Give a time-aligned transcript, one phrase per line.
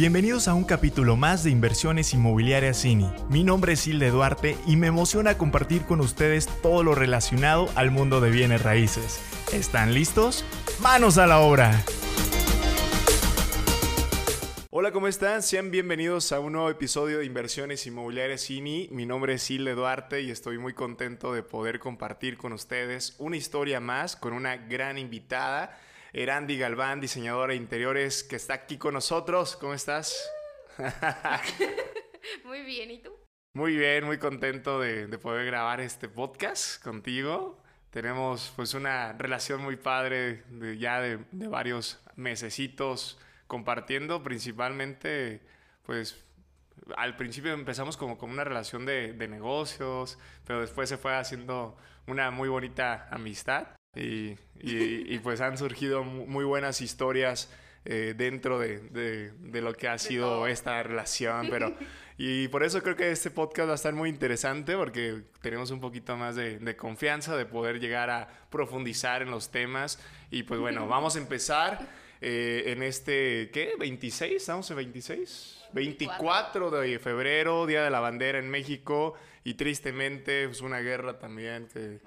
[0.00, 3.06] Bienvenidos a un capítulo más de Inversiones Inmobiliarias Cini.
[3.28, 7.90] Mi nombre es Hilde Duarte y me emociona compartir con ustedes todo lo relacionado al
[7.90, 9.20] mundo de bienes raíces.
[9.52, 10.42] ¿Están listos?
[10.80, 11.84] ¡Manos a la obra!
[14.70, 15.42] Hola, ¿cómo están?
[15.42, 18.88] Sean bienvenidos a un nuevo episodio de Inversiones Inmobiliarias Cini.
[18.92, 23.36] Mi nombre es Hilde Duarte y estoy muy contento de poder compartir con ustedes una
[23.36, 25.78] historia más con una gran invitada.
[26.12, 29.56] Erandi Galván, diseñadora de interiores, que está aquí con nosotros.
[29.56, 30.28] ¿Cómo estás?
[32.44, 33.12] Muy bien, ¿y tú?
[33.52, 37.62] Muy bien, muy contento de, poder grabar este podcast contigo.
[37.90, 43.18] Tenemos pues una relación muy padre de, ya de, varios mesecitos
[43.48, 45.40] compartiendo principalmente
[45.84, 46.24] pues
[46.96, 51.76] al principio empezamos como con una relación de, de, negocios, pero después se fue haciendo
[52.06, 53.66] una muy bonita amistad.
[53.94, 57.50] Y, y, pues han surgido muy buenas historias
[57.84, 58.78] eh, dentro de,
[59.40, 61.74] de, lo que ha sido esta relación, pero
[62.18, 65.80] y por eso creo que este podcast va a estar muy interesante porque tenemos un
[65.80, 69.98] poquito más de, confianza de poder llegar a profundizar en los temas
[70.30, 71.88] y pues bueno, vamos a empezar
[72.20, 73.72] eh, en este, ¿qué?
[73.76, 74.36] ¿26?
[74.36, 75.64] ¿Estamos en 26?
[75.72, 81.66] 24 de febrero, Día de la Bandera en México y tristemente pues una guerra también
[81.72, 81.98] que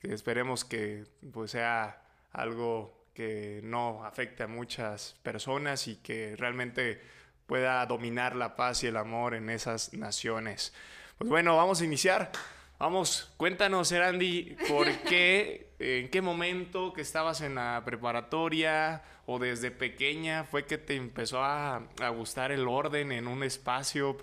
[0.00, 2.02] que esperemos que pues, sea
[2.32, 7.00] algo que no afecte a muchas personas y que realmente
[7.46, 10.74] pueda dominar la paz y el amor en esas naciones.
[11.16, 12.30] Pues bueno, vamos a iniciar.
[12.78, 19.70] Vamos, cuéntanos, Erandi, ¿por qué, en qué momento que estabas en la preparatoria o desde
[19.70, 21.82] pequeña fue que te empezó a,
[22.14, 24.16] gustar el orden en un espacio,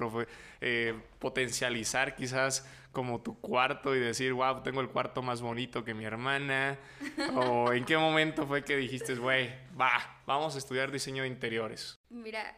[0.62, 5.94] eh, potencializar quizás como tu cuarto y decir, wow, tengo el cuarto más bonito que
[5.94, 6.80] mi hermana?
[7.36, 9.50] ¿O en qué momento fue que dijiste, güey,
[9.80, 12.00] va, vamos a estudiar diseño de interiores?
[12.10, 12.56] Mira,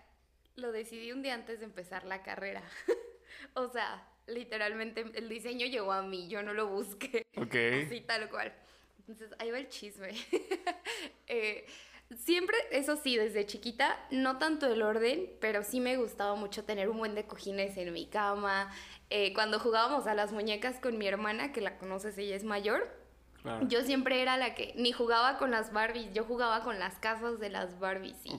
[0.58, 2.62] lo decidí un día antes de empezar la carrera.
[3.54, 7.26] o sea, literalmente el diseño llegó a mí, yo no lo busqué.
[7.38, 7.56] Ok.
[7.88, 8.54] Así tal cual.
[9.00, 10.10] Entonces, ahí va el chisme.
[11.28, 11.66] eh,
[12.14, 16.88] Siempre, eso sí, desde chiquita, no tanto el orden, pero sí me gustaba mucho tener
[16.88, 18.72] un buen de cojines en mi cama.
[19.10, 22.88] Eh, cuando jugábamos a las muñecas con mi hermana, que la conoces, ella es mayor,
[23.68, 27.40] yo siempre era la que ni jugaba con las Barbies, yo jugaba con las casas
[27.40, 28.32] de las Barbies y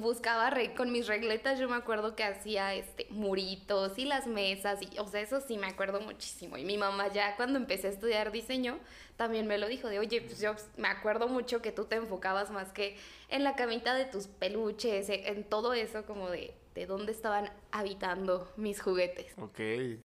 [0.00, 4.98] buscaba con mis regletas, yo me acuerdo que hacía este muritos y las mesas y
[4.98, 6.56] o sea, eso sí me acuerdo muchísimo.
[6.56, 8.78] Y mi mamá ya cuando empecé a estudiar diseño
[9.16, 12.50] también me lo dijo de, "Oye, pues yo me acuerdo mucho que tú te enfocabas
[12.50, 12.96] más que
[13.28, 18.48] en la camita de tus peluches, en todo eso como de de dónde estaban habitando
[18.56, 19.32] mis juguetes.
[19.38, 19.58] Ok.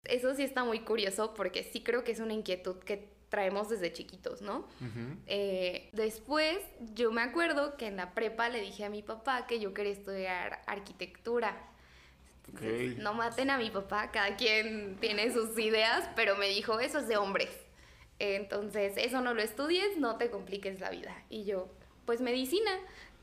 [0.06, 3.92] Eso sí está muy curioso porque sí creo que es una inquietud que traemos desde
[3.92, 4.68] chiquitos, ¿no?
[5.26, 6.60] Eh, después,
[6.94, 9.94] yo me acuerdo que en la prepa le dije a mi papá que yo quería
[9.94, 11.58] estudiar arquitectura.
[13.00, 17.08] no maten a mi papá, cada quien tiene sus ideas, pero me dijo, eso es
[17.08, 17.50] de hombres.
[18.20, 21.16] Entonces, eso no lo estudies, no te compliques la vida.
[21.32, 21.68] Y yo,
[22.06, 22.70] pues medicina.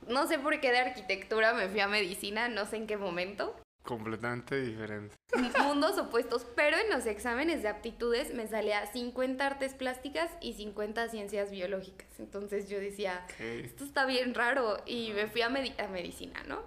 [0.09, 3.54] No sé por qué de arquitectura me fui a medicina, no sé en qué momento.
[3.83, 5.17] Completamente diferente.
[5.63, 11.09] Mundos opuestos, pero en los exámenes de aptitudes me salía 50 artes plásticas y 50
[11.09, 12.09] ciencias biológicas.
[12.19, 16.61] Entonces yo decía, esto está bien raro y me fui a, a medicina, ¿no?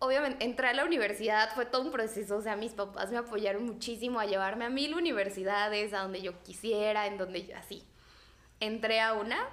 [0.00, 3.64] Obviamente, entré a la universidad, fue todo un proceso, o sea, mis papás me apoyaron
[3.64, 7.84] muchísimo a llevarme a mil universidades, a donde yo quisiera, en donde yo, así.
[8.60, 9.48] Entré a una,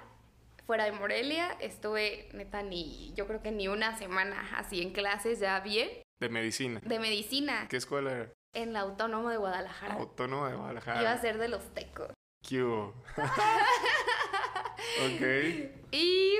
[0.64, 5.40] fuera de Morelia, estuve neta ni, yo creo que ni una semana así en clases
[5.40, 6.05] ya bien.
[6.18, 6.80] De medicina.
[6.82, 7.66] De medicina.
[7.68, 8.32] ¿Qué escuela era?
[8.54, 9.94] En la Autónoma de Guadalajara.
[9.94, 11.02] Autónoma de Guadalajara.
[11.02, 12.08] Iba a ser de los tecos.
[12.42, 12.90] ¿Qué ok.
[15.90, 16.38] Y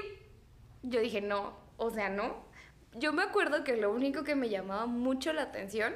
[0.82, 2.46] yo dije, no, o sea, no.
[2.94, 5.94] Yo me acuerdo que lo único que me llamaba mucho la atención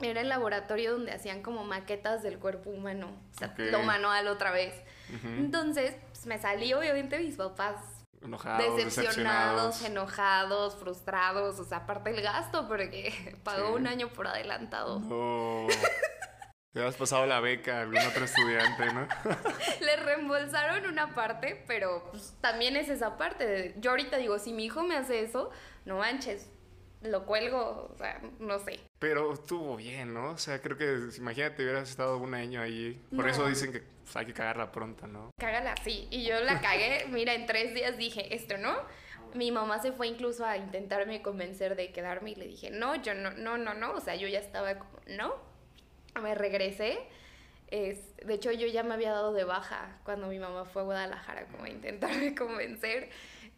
[0.00, 3.12] era el laboratorio donde hacían como maquetas del cuerpo humano.
[3.34, 4.74] O sea, lo manual otra vez.
[5.22, 7.76] Entonces, pues, me salí, obviamente, mis papás
[8.26, 15.00] enojados, decepcionados, enojados, frustrados, o sea, aparte el gasto porque pagó un año por adelantado.
[15.00, 15.66] No.
[16.72, 19.08] Te has pasado la beca a algún otro estudiante, ¿no?
[19.80, 23.74] Le reembolsaron una parte, pero pues, también es esa parte.
[23.78, 25.50] yo ahorita digo, si mi hijo me hace eso,
[25.86, 26.50] no manches,
[27.00, 28.80] lo cuelgo, o sea, no sé.
[28.98, 30.32] Pero estuvo bien, ¿no?
[30.32, 33.02] O sea, creo que, imagínate, hubieras estado un año ahí.
[33.14, 35.30] Por eso dicen que pues, hay que cagarla pronto, ¿no?
[35.36, 36.06] Cágala, sí.
[36.12, 38.76] Y yo la cagué, mira, en tres días dije, esto no.
[39.34, 43.14] Mi mamá se fue incluso a intentarme convencer de quedarme y le dije, no, yo
[43.14, 43.92] no, no, no, no.
[43.94, 45.34] O sea, yo ya estaba como, no.
[46.22, 46.98] Me regresé.
[47.66, 50.84] Es, de hecho, yo ya me había dado de baja cuando mi mamá fue a
[50.84, 53.10] Guadalajara como a intentarme convencer.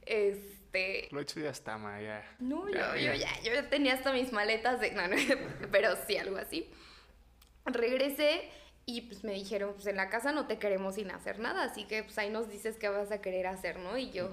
[0.06, 1.08] Este.
[1.10, 2.24] Lo hecho ya está, ma, ya.
[2.38, 3.14] No, Ya, yo, ya.
[3.14, 4.92] yo ya, yo ya tenía hasta mis maletas de.
[4.92, 5.16] No, no,
[5.70, 6.70] pero sí, algo así.
[7.66, 8.50] Regresé
[8.90, 11.84] y pues me dijeron, pues en la casa no te queremos sin hacer nada, así
[11.84, 13.98] que pues ahí nos dices qué vas a querer hacer, ¿no?
[13.98, 14.30] Y yo,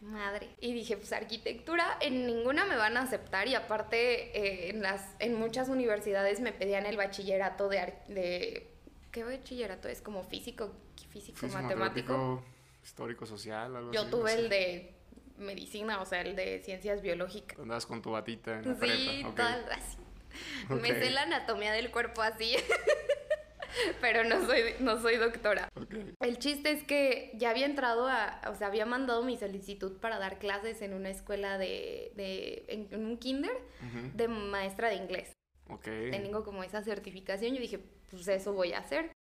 [0.00, 0.48] madre.
[0.60, 5.02] Y dije, pues arquitectura, en ninguna me van a aceptar y aparte eh, en, las,
[5.18, 7.94] en muchas universidades me pedían el bachillerato de...
[8.08, 8.66] de
[9.10, 10.00] ¿Qué bachillerato es?
[10.02, 10.70] Como físico,
[11.10, 12.44] físico, Físico, matemático.
[12.84, 14.10] histórico, social, algo Yo así.
[14.10, 14.44] tuve no sé.
[14.44, 14.94] el de
[15.38, 17.58] medicina, o sea, el de ciencias biológicas.
[17.58, 19.34] Andabas con tu batita en la Sí, prepa.
[19.34, 19.96] tal, así.
[20.80, 22.54] Me sé la anatomía del cuerpo así,
[24.00, 25.68] pero no soy, no soy doctora.
[26.20, 30.18] El chiste es que ya había entrado a, o sea, había mandado mi solicitud para
[30.18, 33.56] dar clases en una escuela de, de en, en un kinder
[34.14, 35.32] de maestra de inglés.
[35.68, 35.84] Ok.
[35.84, 37.78] Tengo como esa certificación, yo dije,
[38.10, 39.12] pues eso voy a hacer.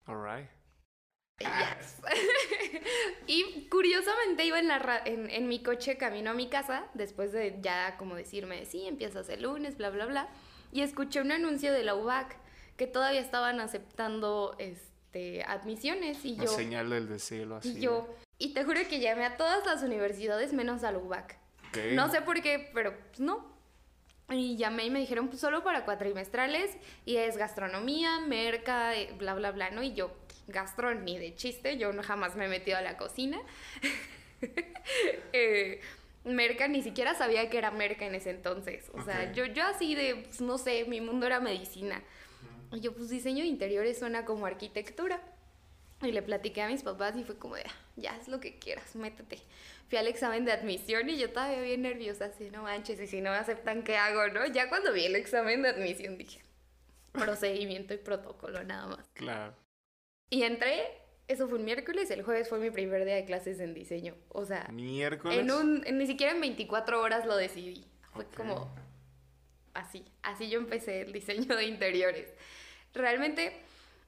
[1.40, 1.78] Ya.
[3.28, 7.32] y curiosamente iba en, la ra- en, en mi coche camino a mi casa, después
[7.32, 10.28] de ya como decirme, sí, empiezas el lunes, bla, bla, bla,
[10.72, 12.36] y escuché un anuncio de la UBAC
[12.80, 16.50] que todavía estaban aceptando este, admisiones y La yo...
[16.50, 17.78] señal del deseo, así.
[17.78, 21.38] Y yo, y te juro que llamé a todas las universidades menos a la UBAC.
[21.68, 21.78] Ok.
[21.92, 23.54] No sé por qué, pero pues, no.
[24.30, 26.72] Y llamé y me dijeron, pues solo para cuatrimestrales
[27.04, 29.84] y es gastronomía, merca, eh, bla, bla, bla, ¿no?
[29.84, 30.16] Y yo,
[30.48, 33.40] gastro ni de chiste, yo no jamás me he metido a la cocina.
[35.34, 35.82] Eh,
[36.24, 38.90] merca, ni siquiera sabía que era merca en ese entonces.
[38.94, 42.02] O sea, yo, yo así de, pues, no sé, mi mundo era medicina.
[42.72, 45.22] Y yo, pues diseño de interiores suena como arquitectura.
[46.02, 48.58] Y le platiqué a mis papás y fue como de, "Ah, ya es lo que
[48.58, 49.38] quieras, métete.
[49.90, 53.20] Fui al examen de admisión y yo todavía bien nerviosa, así, no manches, y si
[53.22, 54.46] no me aceptan, ¿qué hago, no?
[54.46, 56.42] Ya cuando vi el examen de admisión dije,
[57.12, 59.10] procedimiento y protocolo nada más.
[59.14, 59.54] Claro.
[60.30, 60.84] Y entré,
[61.28, 64.16] eso fue un miércoles, el jueves fue mi primer día de clases en diseño.
[64.30, 65.40] O sea, Miércoles.
[65.40, 67.84] en un, en- ni siquiera en 24 horas lo decidí.
[68.14, 68.74] Fue como
[69.74, 72.28] así, así yo empecé el diseño de interiores.
[72.94, 73.54] Realmente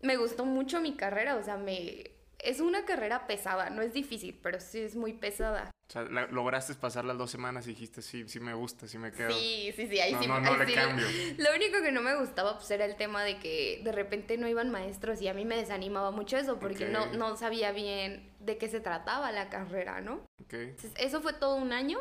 [0.01, 4.39] me gustó mucho mi carrera, o sea, me es una carrera pesada, no es difícil,
[4.41, 5.69] pero sí es muy pesada.
[5.89, 8.97] O sea, la- lograste pasar las dos semanas y dijiste, sí, sí me gusta, sí
[8.97, 9.29] me quedo.
[9.37, 10.27] Sí, sí, sí, ahí No, sí.
[10.27, 11.05] no, ahí no le sí cambio.
[11.37, 14.47] Lo único que no me gustaba pues era el tema de que de repente no
[14.47, 18.57] iban maestros y a mí me desanimaba mucho eso porque no, no sabía bien de
[18.57, 20.13] qué se trataba la carrera, ¿no?
[20.43, 20.53] Ok.
[20.53, 21.99] Entonces, eso fue todo un año.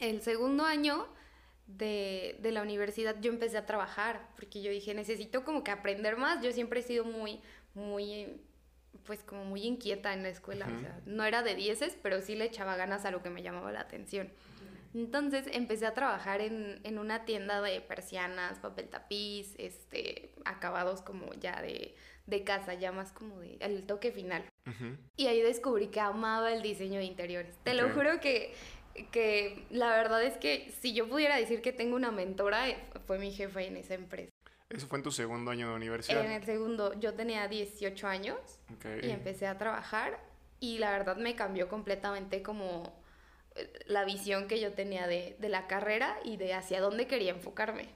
[0.00, 1.06] El segundo año
[1.66, 6.16] de, de la universidad yo empecé a trabajar porque yo dije, necesito como que aprender
[6.16, 6.42] más.
[6.42, 7.40] Yo siempre he sido muy,
[7.74, 8.40] muy,
[9.04, 10.66] pues como muy inquieta en la escuela.
[10.66, 10.80] O Ujú.
[10.80, 13.72] sea, no era de dieces, pero sí le echaba ganas a lo que me llamaba
[13.72, 14.32] la atención.
[14.94, 21.34] Entonces empecé a trabajar en, en una tienda de persianas, papel tapiz, este, acabados como
[21.34, 21.94] ya de,
[22.26, 24.44] de casa, ya más como de el toque final.
[25.16, 27.56] Y ahí descubrí que amaba el diseño de interiores.
[27.62, 28.54] Te lo juro que,
[29.10, 33.18] que la verdad es que si yo pudiera decir que tengo una mentora, eh, fue
[33.18, 34.30] mi jefa en esa empresa.
[34.68, 36.24] Eso fue en tu segundo año de universidad.
[36.24, 38.38] En el segundo, yo tenía 18 años
[39.02, 40.18] y empecé a trabajar
[40.58, 42.92] y la verdad me cambió completamente como
[43.54, 47.30] eh, la visión que yo tenía de, de la carrera y de hacia dónde quería
[47.30, 47.88] enfocarme.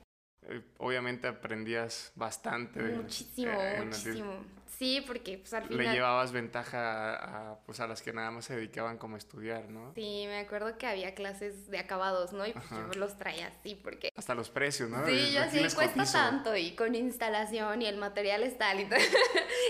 [0.48, 2.82] Eh, obviamente aprendías bastante.
[2.82, 4.44] de- Muchísimo, el- muchísimo.
[4.78, 5.94] Sí, porque pues al Le final...
[5.94, 9.69] llevabas ventaja a, a, pues, a las que nada más se dedicaban como a estudiar,
[9.69, 9.92] ¿no?
[9.94, 12.47] Sí, me acuerdo que había clases de acabados, ¿no?
[12.47, 12.88] Y pues Ajá.
[12.90, 15.04] yo los traía así porque Hasta los precios, ¿no?
[15.04, 16.12] Sí, yo les cuesta cotizo.
[16.14, 19.02] tanto y con instalación y el material es tal y tal.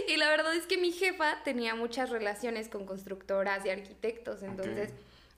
[0.08, 4.92] y la verdad es que mi jefa tenía muchas relaciones con constructoras y arquitectos, entonces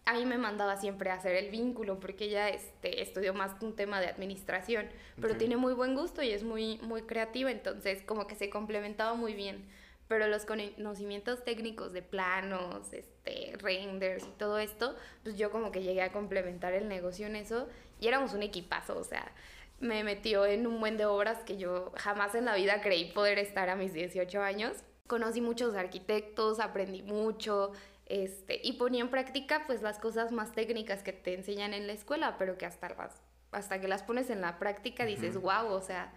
[0.05, 3.77] a mí me mandaba siempre a hacer el vínculo porque ella este, estudió más un
[3.77, 4.89] tema de administración,
[5.21, 5.39] pero Ok.
[5.39, 9.35] tiene muy buen gusto y es muy, muy creativa, entonces como que se complementaba muy
[9.35, 9.69] bien.
[10.09, 15.83] Pero los conocimientos técnicos de planos, este, renders y todo esto, pues yo como que
[15.83, 17.69] llegué a complementar el negocio en eso
[18.01, 19.33] y éramos un equipazo, o sea,
[19.81, 23.39] me metió en un buen de obras que yo jamás en la vida creí poder
[23.39, 24.77] estar a mis 18 años.
[25.09, 27.73] Conocí muchos arquitectos, aprendí mucho,
[28.13, 31.95] este, y ponía en práctica pues las cosas más técnicas que te enseñan en la
[31.95, 35.47] escuela, pero que hasta las, hasta que las pones en la práctica dices, Ujú.
[35.47, 36.13] wow, o sea,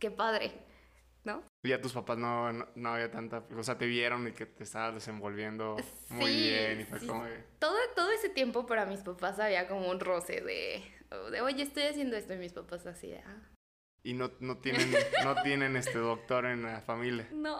[0.00, 0.52] qué padre,
[1.22, 1.44] ¿no?
[1.62, 3.44] Ya tus papás no, no, no había tanta...
[3.56, 5.76] O sea, te vieron y que te estabas desenvolviendo
[6.10, 7.24] muy bien y fue sí, como...
[7.24, 10.82] de- Todo, todo ese tiempo para mis papás había como un roce de,
[11.30, 13.48] de oye, estoy haciendo esto, y mis papás así de, ah,
[14.04, 14.90] Y no, no tienen,
[15.24, 17.28] no tienen este doctor en la familia.
[17.32, 17.58] no.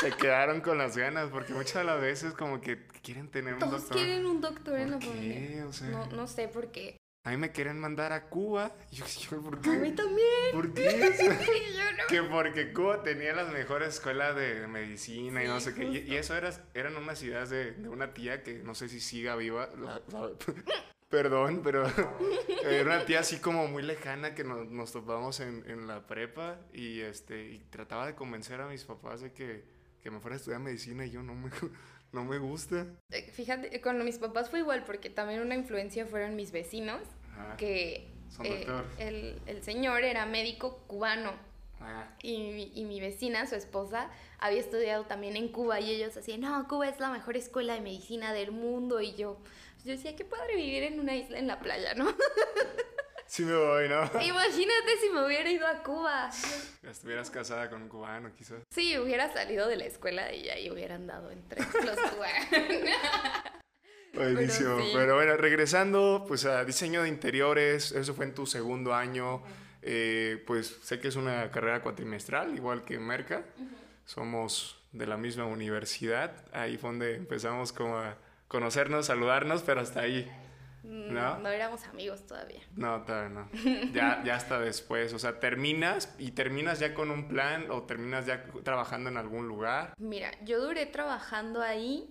[0.00, 3.60] Se quedaron con las ganas porque muchas de las veces como que quieren tener un
[3.60, 3.96] Todos doctor.
[3.96, 5.48] quieren un doctor en la ¿Por familia.
[5.48, 5.62] qué?
[5.62, 6.98] O sea, No, no sé por qué.
[7.24, 8.72] a mí me querían mandar a Cuba.
[8.92, 9.70] Yo, yo, ¿por qué?
[9.70, 10.28] A mí también.
[10.52, 11.14] ¿Por qué?
[11.76, 12.06] yo no.
[12.10, 15.84] que porque Cuba tenía las mejores escuelas de medicina y no sé qué.
[15.84, 19.34] Y, eso era, eran unas ideas de, de una tía que no sé si siga
[19.34, 19.70] viva.
[19.78, 20.30] la- la-
[21.08, 21.86] perdón, pero
[22.64, 26.58] era una tía así como muy lejana que nos, nos topamos en, en la prepa
[26.72, 29.64] y, este, y trataba de convencer a mis papás de que,
[30.02, 31.50] que me fuera a estudiar medicina y yo no me,
[32.12, 32.86] no me gusta.
[33.10, 37.56] Eh, Fíjate, con mis papás fue igual porque también una influencia fueron mis vecinos, Ajá.
[37.56, 38.08] que
[38.42, 38.66] eh,
[38.98, 41.32] el, el señor era médico cubano
[41.78, 44.08] Ah, y, mi- y mi vecina, su esposa,
[44.38, 47.82] había estudiado también en Cuba y ellos así, no, Cuba es la mejor escuela de
[47.82, 49.36] medicina del mundo y yo,
[49.86, 52.12] yo decía, qué padre vivir en una isla en la playa, ¿no?
[53.26, 54.02] sí me voy, ¿no?
[54.20, 56.28] Imagínate si me hubiera ido a Cuba.
[56.82, 58.64] Estuvieras casada con un cubano, quizás.
[58.70, 62.90] Sí, hubiera salido de la escuela y ahí hubieran dado entre los cubanos.
[64.12, 64.80] Buenísimo.
[64.80, 64.90] sí.
[64.92, 69.44] Pero bueno, regresando pues a diseño de interiores, eso fue en tu segundo año.
[69.82, 73.44] Eh, pues sé que es una carrera cuatrimestral, igual que Merca.
[74.04, 76.44] Somos de la misma universidad.
[76.52, 80.30] Ahí fue donde empezamos como a conocernos, saludarnos, pero hasta ahí.
[80.82, 81.38] ¿No?
[81.38, 82.60] No éramos amigos todavía.
[82.76, 83.50] No, todavía no.
[83.92, 85.12] Ya, ya hasta después.
[85.12, 89.48] O sea, terminas y terminas ya con un plan o terminas ya trabajando en algún
[89.48, 89.94] lugar.
[89.98, 92.08] Mira, yo duré trabajando ahí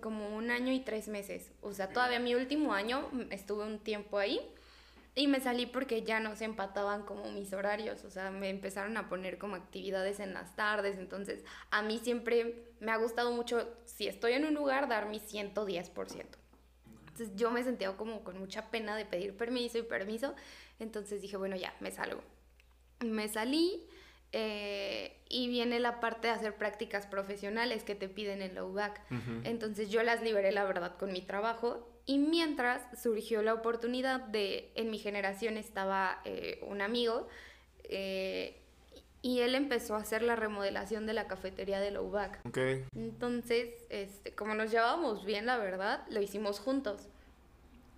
[0.00, 1.52] como un año y tres meses.
[1.60, 4.40] O sea, todavía mi último año mm, estuve un tiempo ahí
[5.14, 8.04] y me salí porque ya no se empataban como mis horarios.
[8.04, 10.98] O sea, me empezaron a poner como actividades en las tardes.
[10.98, 15.20] Entonces, a mí siempre me ha gustado mucho, si estoy en un lugar, dar mi
[15.20, 16.26] 110%.
[17.08, 20.34] Entonces, yo me sentía como con mucha pena de pedir permiso y permiso.
[20.78, 22.22] Entonces dije, bueno, ya, me salgo.
[23.00, 23.86] Me salí
[24.32, 29.00] eh, y viene la parte de hacer prácticas profesionales que te piden en la UBAC.
[29.44, 31.88] Entonces yo las liberé, la verdad, con mi trabajo.
[32.06, 37.28] Y mientras surgió la oportunidad de, en mi generación estaba eh, un amigo
[37.84, 38.57] eh,
[39.20, 42.40] y él empezó a hacer la remodelación de la cafetería de la UBAC.
[42.46, 42.58] Ok.
[42.94, 47.08] Entonces, este, como nos llevábamos bien, la verdad, lo hicimos juntos.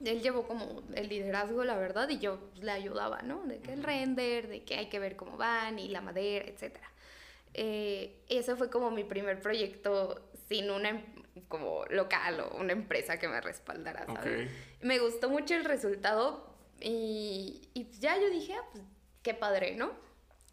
[0.02, 3.42] Él llevó como el liderazgo, la verdad, y yo pues, le ayudaba, ¿no?
[3.44, 6.78] De que el render, de que hay que ver cómo van y la madera, etc.
[7.52, 11.04] Eh, ese fue como mi primer proyecto sin una em-
[11.48, 14.48] como local o una empresa que me respaldara, ¿sabes?
[14.48, 14.82] Ok.
[14.82, 16.48] Me gustó mucho el resultado
[16.80, 18.84] y, y ya yo dije, ah, pues
[19.22, 19.90] qué padre, ¿no?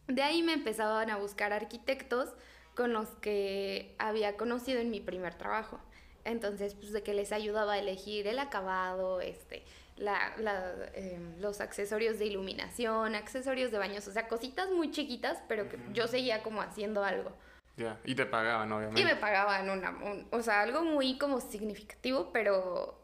[0.08, 2.30] De ahí me empezaban a buscar arquitectos
[2.76, 5.80] con los que había conocido en mi primer trabajo.
[6.26, 9.64] Entonces, pues de que les ayudaba a elegir el acabado, este,
[9.96, 15.42] la, la, em, los accesorios de iluminación, accesorios de baños, o sea, cositas muy chiquitas,
[15.48, 17.32] pero que yo seguía como haciendo algo.
[17.78, 17.98] Ya.
[18.04, 19.02] Y te pagaban, obviamente.
[19.02, 22.97] Y me pagaban una, un- o sea, algo muy como significativo, pero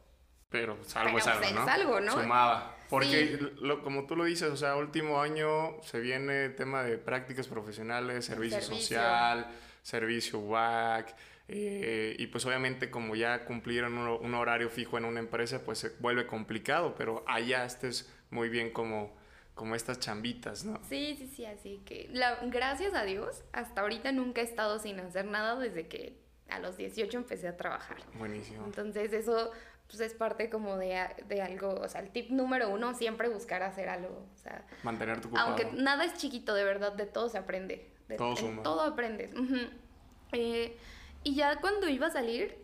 [0.53, 2.11] Pero pues, algo Pero, es algo, pues, algo, ¿no?
[2.13, 2.77] Sumaba.
[2.89, 3.55] Porque, Sí.
[3.61, 8.23] lo- como tú lo dices, o sea, último año se viene tema de prácticas profesionales,
[8.25, 8.97] servicio, servicio.
[8.99, 9.47] social,
[9.81, 11.15] servicio WAC.
[11.49, 15.77] eh, y pues obviamente como ya cumplieron un, un horario fijo en una empresa, pues
[15.79, 19.13] se vuelve complicado, pero allá estés muy bien como,
[19.53, 20.79] como estas chambitas, ¿no?
[20.87, 24.99] Sí, sí, sí, así que la, gracias a Dios, hasta ahorita nunca he estado sin
[25.01, 27.97] hacer nada desde que a los 18 empecé a trabajar.
[28.17, 28.65] Buenísimo.
[28.65, 29.51] Entonces eso
[29.87, 30.97] pues es parte como de,
[31.27, 35.27] de algo, o sea, el tip número uno, siempre buscar hacer algo, o sea, Mantenerte
[35.27, 35.47] ocupado.
[35.49, 37.91] aunque nada es chiquito, de verdad, de todo se aprende.
[38.07, 38.63] De, Todo suma.
[38.63, 39.31] todo aprendes.
[40.31, 40.75] Eh,
[41.23, 42.57] y ya cuando iba a salir,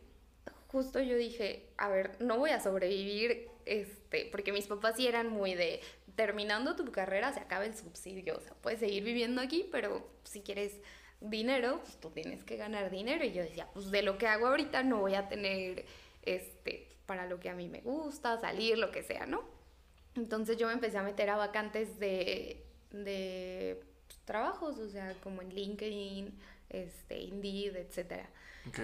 [0.67, 5.29] justo yo dije, a ver, no voy a sobrevivir, este, porque mis papás sí eran
[5.29, 5.81] muy de,
[6.15, 10.41] terminando tu carrera se acaba el subsidio, o sea, puedes seguir viviendo aquí, pero si
[10.41, 10.79] quieres
[11.21, 13.23] dinero, pues tú tienes que ganar dinero.
[13.25, 15.85] Y yo decía, pues de lo que hago ahorita no voy a tener,
[16.23, 19.43] este, para lo que a mí me gusta, salir, lo que sea, ¿no?
[20.15, 25.41] Entonces yo me empecé a meter a vacantes de, de pues, trabajos, o sea, como
[25.41, 26.37] en LinkedIn,
[26.69, 28.29] este, Indeed, etcétera.
[28.67, 28.79] Ok.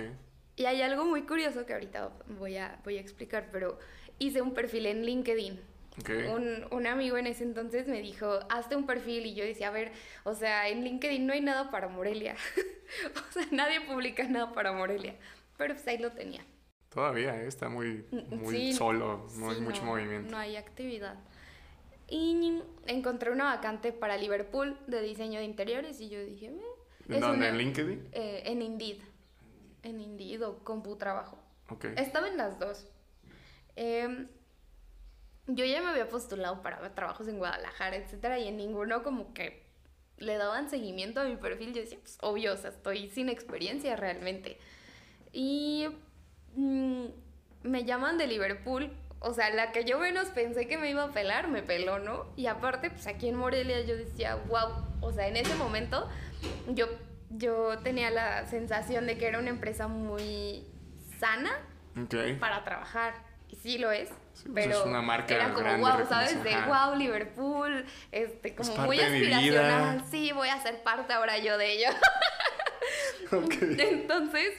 [0.57, 3.77] Y hay algo muy curioso que ahorita voy a, voy a explicar, pero
[4.19, 5.59] hice un perfil en LinkedIn.
[5.99, 6.09] Ok.
[6.33, 9.71] Un, un amigo en ese entonces me dijo, hazte un perfil y yo decía, a
[9.71, 9.91] ver,
[10.23, 12.35] o sea, en LinkedIn no hay nada para Morelia.
[13.29, 15.15] o sea, nadie publica nada para Morelia.
[15.57, 16.45] Pero pues ahí lo tenía.
[16.89, 17.47] Todavía ¿eh?
[17.47, 20.31] está muy, muy Sí, solo, no hay sí, mucho no, movimiento.
[20.31, 21.15] No hay actividad.
[22.07, 26.61] Y encontré una vacante para Liverpool de diseño de interiores y yo dije, "Eh,
[27.09, 27.47] ¿En dónde?
[27.49, 28.09] ¿En LinkedIn?
[28.11, 29.01] eh, en Indeed.
[29.83, 31.37] En Indeed o CompuTrabajo.
[31.69, 31.85] Ok.
[31.97, 32.87] Estaba en las dos.
[33.75, 34.27] Em,
[35.47, 39.63] yo ya me había postulado para trabajos en Guadalajara, etcétera, y en ninguno como que
[40.17, 41.73] le daban seguimiento a mi perfil.
[41.73, 44.57] Yo decía, pues obvio, o sea, estoy sin experiencia realmente.
[45.31, 45.87] Y
[46.55, 47.05] mm,
[47.63, 51.11] me llaman de Liverpool, O sea, la que yo menos pensé que me iba a
[51.11, 52.27] pelar, me peló, ¿no?
[52.35, 56.07] Y aparte, pues aquí en Morelia yo decía, wow, o sea, en ese momento
[56.67, 56.87] yo,
[57.31, 60.67] yo tenía la sensación de que era una empresa muy
[61.19, 61.51] sana
[62.39, 63.15] para trabajar.
[63.61, 64.09] Sí lo es.
[64.09, 66.43] Pues, pero es una marca era como wow, ¿sabes?
[66.43, 70.03] De wow, Liverpool, este, como muy aspiracional.
[70.09, 71.89] Sí, voy a ser parte ahora yo de ello.
[73.31, 74.53] Entonces,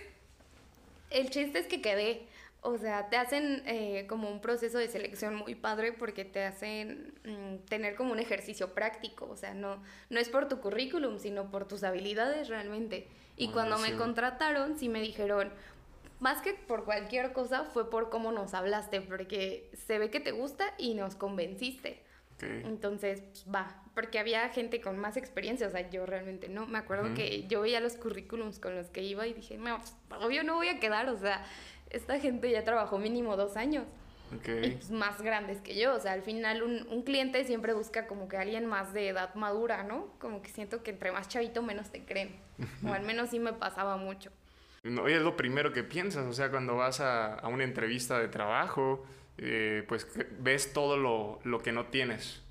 [1.11, 2.27] el chiste es que quedé.
[2.63, 7.15] O sea, te hacen eh, como un proceso de selección muy padre porque te hacen
[7.25, 9.29] mm, tener como un ejercicio práctico.
[9.31, 13.07] O sea, no, no es por tu currículum, sino por tus habilidades realmente.
[13.37, 15.53] Y cuando me contrataron, sí me dijeron,
[16.21, 20.33] más que por cualquier cosa, fue por cómo nos hablaste, porque se ve que te
[20.33, 22.03] gusta y nos convenciste.
[22.43, 26.67] Entonces, pues, va, porque había gente con más experiencia, o sea, yo realmente no.
[26.67, 29.95] Me acuerdo que yo veía los currículums con los que iba y dije, no, pues,
[30.23, 31.45] obvio no voy a quedar, o sea,
[31.89, 33.85] esta gente ya trabajó mínimo dos años.
[34.33, 38.09] Y pues, más grandes que yo, o sea, al final un, un, cliente siempre busca
[38.09, 40.09] como que alguien más de edad madura, ¿no?
[40.19, 42.37] Como que siento que entre más chavito menos te creen,
[42.85, 44.33] o al menos sí me pasaba mucho.
[44.91, 48.29] No, es lo primero que piensas, o sea, cuando vas a, a una entrevista de
[48.29, 49.05] trabajo,
[49.39, 50.07] eh, pues
[50.39, 52.43] ves todo lo, lo, que no tienes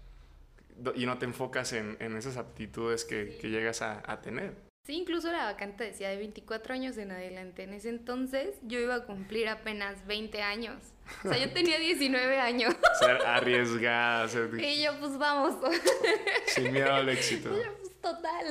[0.95, 4.53] y no te enfocas en, en esas aptitudes que, que llegas a, a, tener.
[4.85, 7.63] Sí, incluso la vacante decía de 24 años en adelante.
[7.63, 10.75] En ese entonces yo iba a cumplir apenas 20 años.
[11.23, 12.75] O sea, yo tenía 19 años.
[12.99, 14.27] Ser arriesgada.
[14.59, 15.55] Y yo, pues vamos.
[16.47, 17.49] Sin miedo al éxito.
[17.63, 18.45] Yo, pues total.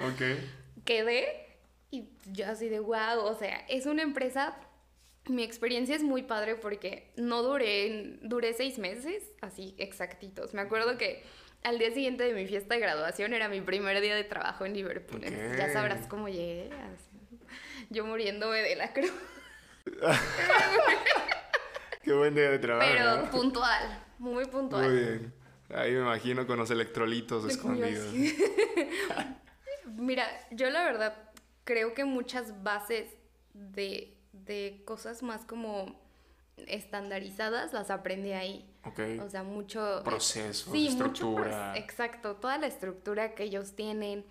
[0.00, 0.84] Ok.
[0.84, 1.49] Quedé
[1.90, 4.56] y yo así de wow, o sea, es una empresa,
[5.26, 10.54] mi experiencia es muy padre porque no duré, duré seis meses, así exactitos.
[10.54, 11.22] Me acuerdo que
[11.62, 14.74] al día siguiente de mi fiesta de graduación era mi primer día de trabajo en
[14.74, 15.20] Liverpool.
[15.22, 16.70] ya sabrás cómo llegué.
[17.90, 19.12] Yo muriéndome de la cruz.
[22.02, 22.90] Qué buen día de trabajo.
[22.90, 24.88] Pero puntual, muy puntual.
[24.88, 25.34] Muy bien.
[25.74, 28.12] Ahí me imagino con los electrolitos escondidos.
[29.96, 31.29] Mira, yo la verdad
[31.64, 33.08] creo que muchas bases
[33.54, 35.98] de, de cosas más como
[36.66, 38.66] estandarizadas las aprendí ahí.
[38.84, 39.18] Okay.
[39.18, 40.02] O sea, mucho...
[40.04, 41.76] Proceso, sí, estructura.
[41.76, 44.24] exacto, toda la estructura que ellos tienen.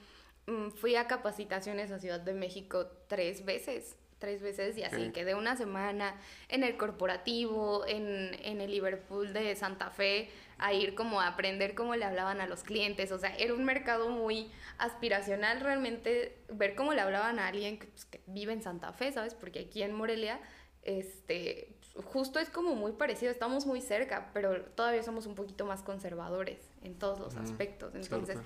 [0.48, 5.34] Mm, fui a capacitaciones a Ciudad de México tres veces, tres veces y así, quedé
[5.34, 6.16] una semana
[6.50, 11.74] en el corporativo, en, en el Liverpool de Santa Fe, a ir como a aprender
[11.74, 13.12] cómo le hablaban a los clientes.
[13.12, 17.88] O sea, era un mercado muy aspiracional realmente, ver cómo le hablaban a alguien que,
[17.88, 19.34] pues, vive en Santa Fe, ¿sabes?
[19.34, 20.40] Porque aquí en Morelia,
[20.84, 25.82] este, justo es como muy parecido, estamos muy cerca, pero todavía somos un poquito más
[25.82, 27.96] conservadores en todos los aspectos.
[27.96, 28.38] Entonces,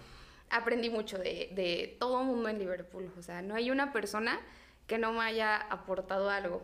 [0.51, 3.11] aprendí mucho de, de todo el mundo en Liverpool.
[3.17, 4.39] O sea, no hay una persona
[4.87, 6.63] que no me haya aportado algo.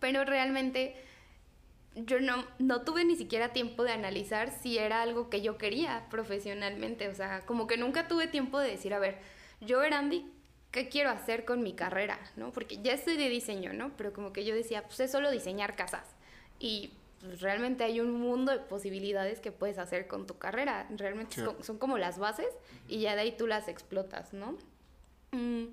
[0.00, 0.96] Pero realmente
[1.94, 6.06] yo no, no tuve ni siquiera tiempo de analizar si era algo que yo quería
[6.10, 7.08] profesionalmente.
[7.08, 9.18] O sea, como que nunca tuve tiempo de decir, a ver,
[9.60, 10.30] yo, Erandi,
[10.70, 12.18] ¿qué quiero hacer con mi carrera?
[12.36, 12.52] ¿No?
[12.52, 13.92] Porque ya estoy de diseño, ¿no?
[13.96, 16.06] Pero como que yo decía, pues es solo diseñar casas.
[16.58, 20.86] Y pues, realmente hay un mundo de posibilidades que puedes hacer con tu carrera.
[20.96, 22.48] Realmente son, como las bases
[22.88, 24.56] y ya de ahí tú las explotas, ¿no?
[25.32, 25.66] Mm,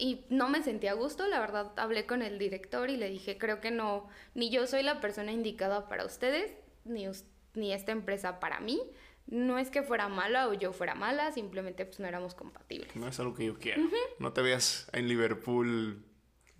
[0.00, 3.36] y no me sentía a gusto, la verdad hablé con el director y le dije,
[3.36, 7.06] creo que no, ni yo soy la persona indicada para ustedes, ni,
[7.54, 8.80] ni esta empresa para mí.
[9.26, 12.96] No es que fuera mala o yo fuera mala, simplemente pues no éramos compatibles.
[12.96, 13.80] No es algo que yo quiera.
[14.18, 16.02] No te veas en Liverpool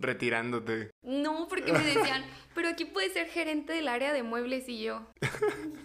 [0.01, 0.91] retirándote.
[1.03, 2.23] No, porque me decían,
[2.55, 5.07] pero aquí puedes ser gerente del área de muebles y yo.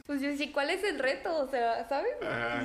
[0.06, 1.36] Pues yo decía, ¿cuál es el reto?
[1.36, 2.12] O sea, ¿sabes?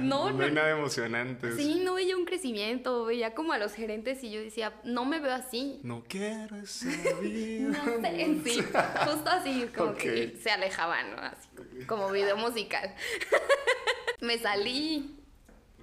[0.02, 1.56] no, no, hay nada emocionante.
[1.56, 5.20] Sí, no veía un crecimiento, veía como a los gerentes y yo decía, no me
[5.20, 5.80] veo así.
[5.84, 6.56] No quiero
[7.22, 7.70] vida.
[7.70, 8.64] no sé, sí,
[9.06, 11.22] justo así, como que se alejaban, ¿no?
[11.22, 11.48] Así,
[11.88, 12.94] como video musical.
[14.22, 15.20] me salí,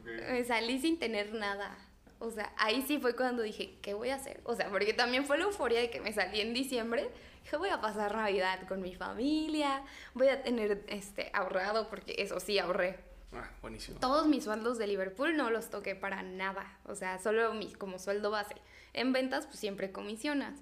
[0.05, 1.88] me salí sin tener nada.
[2.21, 4.41] O sea, ahí sí fue cuando dije, ¿qué voy a hacer?
[4.45, 7.11] O sea, porque también fue la euforia de que me salí en diciembre.
[7.43, 9.83] Dije, voy a pasar Navidad con mi familia,
[10.15, 12.99] voy a tener este ahorrado, porque eso sí ahorré.
[13.33, 14.01] Ah, buenísimo.
[14.01, 16.79] Todos mis sueldos de Liverpool no los toqué para nada.
[16.85, 18.57] O sea, solo mi, como sueldo base.
[18.95, 20.61] En ventas, pues siempre comisionas.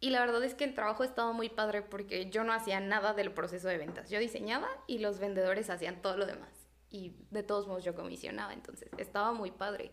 [0.00, 3.14] Y la verdad es que el trabajo estaba muy padre porque yo no hacía nada
[3.14, 4.10] del proceso de ventas.
[4.10, 6.50] Yo diseñaba y los vendedores hacían todo lo demás.
[6.90, 9.92] Y de todos modos yo comisionaba, entonces estaba muy padre.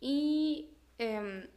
[0.00, 0.70] Y...
[0.98, 1.48] Em,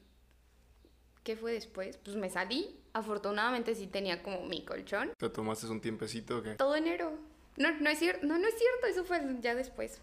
[1.24, 1.98] ¿Qué fue después?
[1.98, 2.80] Pues me salí.
[2.94, 5.12] Afortunadamente sí tenía como mi colchón.
[5.18, 6.56] ¿Te tomaste un tiempecito o qué?
[6.56, 7.20] Todo enero.
[7.58, 8.26] No, no es cierto.
[8.26, 8.88] No, no es cierto.
[8.88, 10.02] Eso fue ya después.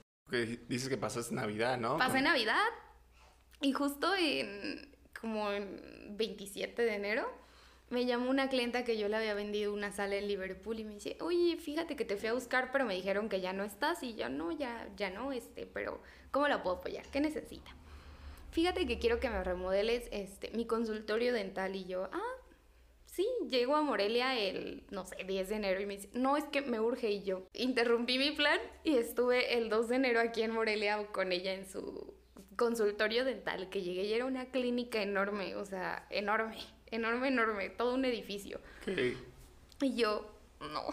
[0.68, 1.96] dices que pasaste Navidad, ¿no?
[1.96, 2.62] Pasé Navidad.
[3.62, 4.94] Y justo en...
[5.18, 7.26] Como en 27 de enero
[7.90, 10.94] me llamó una clienta que yo le había vendido una sala en Liverpool y me
[10.94, 14.02] dice, oye, fíjate que te fui a buscar, pero me dijeron que ya no estás
[14.02, 17.06] y yo no, ya, ya no, este, pero ¿cómo la puedo apoyar?
[17.10, 17.70] ¿Qué necesita?
[18.54, 22.32] Fíjate que quiero que me remodeles este, mi consultorio dental y yo, ah,
[23.04, 26.44] sí, llego a Morelia el, no sé, 10 de enero y me dice, no, es
[26.44, 30.42] que me urge y yo interrumpí mi plan y estuve el 2 de enero aquí
[30.42, 32.14] en Morelia con ella en su
[32.56, 36.58] consultorio dental que llegué y era una clínica enorme, o sea, enorme
[36.94, 38.60] enorme, enorme, todo un edificio.
[39.80, 40.86] Y yo, no.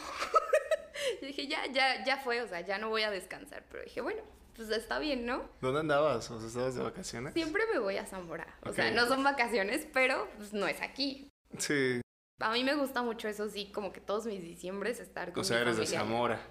[1.21, 3.63] dije, ya, ya, ya fue, o sea, ya no voy a descansar.
[3.69, 4.21] Pero dije, bueno,
[4.55, 5.49] pues está bien, ¿no?
[5.61, 6.29] ¿Dónde andabas?
[6.31, 7.33] ¿O sea, estabas de vacaciones?
[7.33, 8.47] Siempre me voy a Zamora.
[8.63, 11.29] O sea, no son vacaciones, pero pues, no es aquí.
[11.57, 12.01] Sí.
[12.39, 15.43] A mí me gusta mucho eso, sí, como que todos mis diciembres estar con O
[15.43, 16.41] sea, eres de Zamora.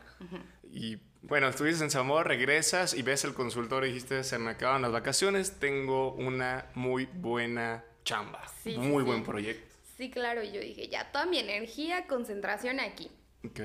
[0.62, 4.82] Y bueno, estuviste en Zamora, regresas y ves el consultor y dijiste, se me acaban
[4.82, 8.44] las vacaciones, tengo una muy buena chamba.
[8.76, 9.74] Muy buen proyecto.
[9.96, 13.10] Sí, claro, yo dije, ya, toda mi energía, concentración aquí.
[13.44, 13.60] Ok.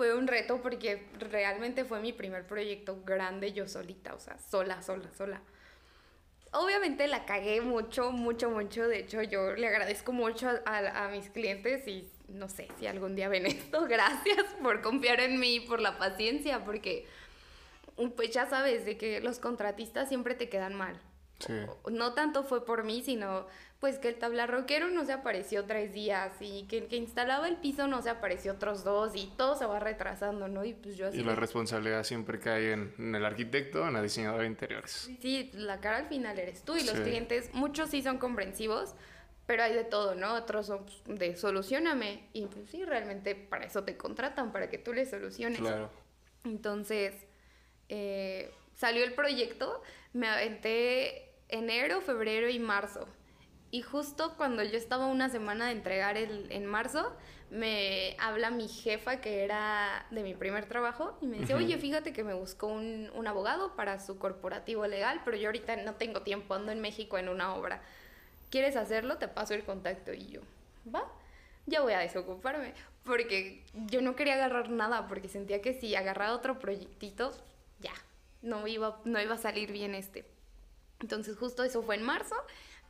[0.00, 4.80] Fue un reto porque realmente fue mi primer proyecto grande yo solita, o sea, sola,
[4.80, 5.42] sola, sola.
[6.52, 8.88] Obviamente la cagué mucho, mucho, mucho.
[8.88, 13.14] De hecho, yo le agradezco mucho a, a mis clientes y no sé si algún
[13.14, 13.84] día ven esto.
[13.86, 17.04] Gracias por confiar en mí, por la paciencia, porque
[18.16, 20.98] pues ya sabes de que los contratistas siempre te quedan mal.
[21.90, 23.46] No tanto fue por mí, sino
[23.80, 27.56] pues que el tablarroquero no se apareció tres días y que el que instalaba el
[27.56, 30.66] piso no se apareció otros dos y todo se va retrasando, ¿no?
[30.66, 31.20] Y pues yo así...
[31.20, 35.10] Y la responsabilidad siempre cae en, el arquitecto, en la diseñadora de interiores.
[35.20, 38.94] Sí, la cara al final eres tú y los clientes, muchos sí son comprensivos,
[39.46, 40.34] pero hay de todo, ¿no?
[40.34, 44.76] Otros son pues, de solucioname y pues sí, realmente para eso te contratan, para que
[44.76, 45.58] tú les soluciones.
[45.58, 45.90] Claro.
[46.44, 47.14] Entonces,
[47.88, 53.06] eh, salió el proyecto, me aventé enero, febrero y marzo.
[53.70, 57.16] Y justo cuando yo estaba una semana de entregar el, en marzo,
[57.50, 62.12] me habla mi jefa, que era de mi primer trabajo, y me dice, oye, fíjate
[62.12, 66.22] que me buscó un, un, abogado para su corporativo legal, pero yo ahorita no tengo
[66.22, 67.80] tiempo, ando en México en una obra.
[68.50, 69.18] ¿Quieres hacerlo?
[69.18, 70.12] Te paso el contacto.
[70.12, 70.40] Y yo,
[70.92, 71.04] va,
[71.66, 76.34] ya voy a desocuparme, porque yo no quería agarrar nada, porque sentía que si agarraba
[76.34, 77.32] otro proyectito,
[77.78, 77.94] ya,
[78.42, 80.24] no iba, no iba a salir bien este.
[81.00, 82.36] Entonces justo eso fue en marzo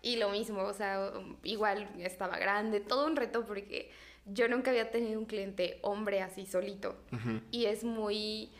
[0.03, 3.91] y lo mismo, o sea, igual estaba grande, todo un reto porque
[4.27, 6.97] yo nunca había tenido un cliente hombre así solito
[7.51, 8.51] y es muy...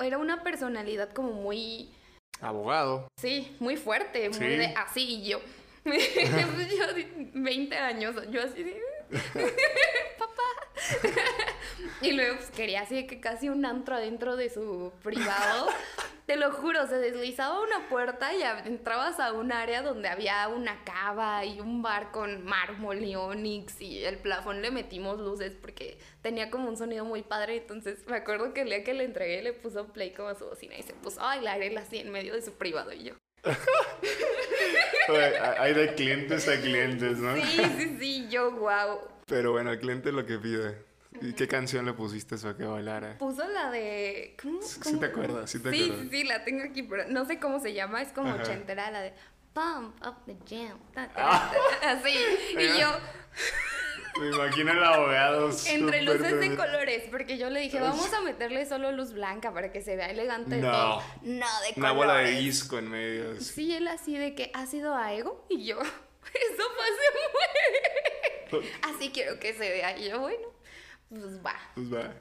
[0.00, 1.90] Era una personalidad como muy...
[2.40, 3.08] Abogado.
[3.20, 5.40] Sí, muy fuerte, muy de así y yo.
[5.84, 5.92] yo
[7.34, 8.80] 20 años, yo así de...
[10.18, 10.42] Papá.
[12.02, 15.68] y luego pues, quería así que casi un antro adentro de su privado.
[16.26, 20.84] Te lo juro, se deslizaba una puerta y entrabas a un área donde había una
[20.84, 25.98] cava y un bar con mármol y onix y el plafón le metimos luces porque
[26.22, 27.56] tenía como un sonido muy padre.
[27.56, 30.44] Entonces me acuerdo que el día que le entregué le puso play como a su
[30.44, 33.14] bocina y se puso a bailar él así en medio de su privado y yo.
[35.58, 37.34] hay de clientes a clientes, ¿no?
[37.34, 39.00] Sí, sí, sí, yo, wow.
[39.26, 40.89] Pero bueno, el cliente lo que pide.
[41.20, 43.18] ¿Y qué canción le pusiste para que bailara?
[43.18, 44.36] Puso la de.
[44.40, 44.62] ¿Cómo?
[44.62, 47.58] Sí, te acuerdas, sí te sí, Sí, sí, la tengo aquí, pero no sé cómo
[47.58, 49.12] se llama, es como ochentera, la de
[49.52, 50.78] Pump Up the Jam.
[51.16, 51.52] Ah.
[51.82, 52.16] Así.
[52.56, 52.88] Y yo.
[54.20, 55.50] Me imagino el abogado.
[55.66, 59.72] Entre luces de colores, porque yo le dije, vamos a meterle solo luz blanca para
[59.72, 60.58] que se vea elegante.
[60.58, 60.70] No.
[60.70, 61.02] Todo.
[61.22, 61.76] No, de colores.
[61.76, 63.40] Una bola de disco en medio.
[63.40, 65.80] Sí, él así de que ha sido a ego y yo.
[65.80, 68.70] Eso fue así.
[68.82, 69.98] Así quiero que se vea.
[69.98, 70.59] Y yo, bueno
[71.10, 71.56] pues va.
[71.74, 72.14] Pues va.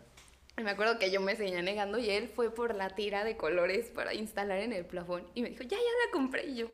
[0.58, 3.88] me acuerdo que yo me seguía negando y él fue por la tira de colores
[3.88, 6.71] para instalar en el plafón y me dijo, ya, ya la compré y yo.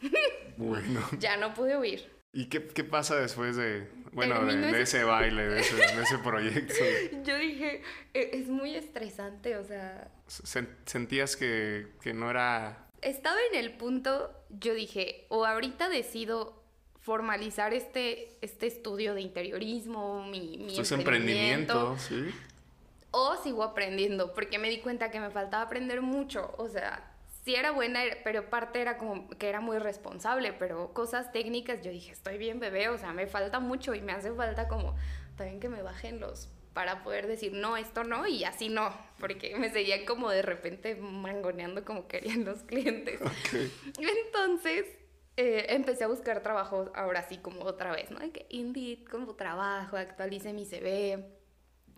[0.56, 1.00] Bueno.
[1.18, 2.08] ya no pude huir.
[2.32, 6.74] ¿Y qué, qué pasa después de, bueno, de, ese baile, de ese, de ese, proyecto?
[7.24, 10.10] Yo dije, e, es muy estresante, o sea...
[10.26, 12.88] ¿Sentías que, que no era...?
[13.02, 16.63] Estaba en el punto, yo dije, o ahorita decido
[17.04, 22.30] formalizar este, este estudio de interiorismo, mi, mi pues emprendimiento, ¿sí?
[23.10, 27.12] O sigo aprendiendo, porque me di cuenta que me faltaba aprender mucho, o sea,
[27.44, 31.90] sí era buena, pero parte era como que era muy responsable, pero cosas técnicas yo
[31.90, 34.96] dije, estoy bien bebé, o sea, me falta mucho y me hace falta como
[35.36, 39.56] también que me bajen los para poder decir, no, esto no, y así no, porque
[39.56, 43.20] me seguían como de repente mangoneando como querían los clientes.
[43.98, 44.86] Entonces,
[45.36, 48.18] eh, empecé a buscar trabajo ahora sí como otra vez, ¿no?
[48.32, 51.24] que Indeed, como trabajo, actualice mi CV,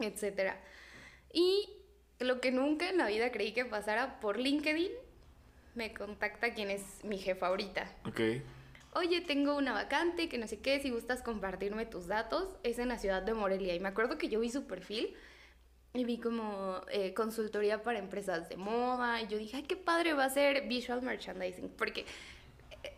[0.01, 0.55] etc.
[1.33, 1.69] Y
[2.19, 4.91] lo que nunca en la vida creí que pasara por LinkedIn,
[5.75, 7.95] me contacta quien es mi jefa ahorita.
[8.07, 8.21] Ok.
[8.95, 12.89] oye, tengo una vacante, que no sé qué, si gustas compartirme tus datos, es en
[12.89, 13.75] la ciudad de Morelia.
[13.75, 15.15] Y me acuerdo que yo vi su perfil
[15.93, 19.21] y vi como eh, consultoría para empresas de moda.
[19.21, 21.69] Y yo dije, ay, qué padre va a ser visual merchandising.
[21.77, 22.07] Porque,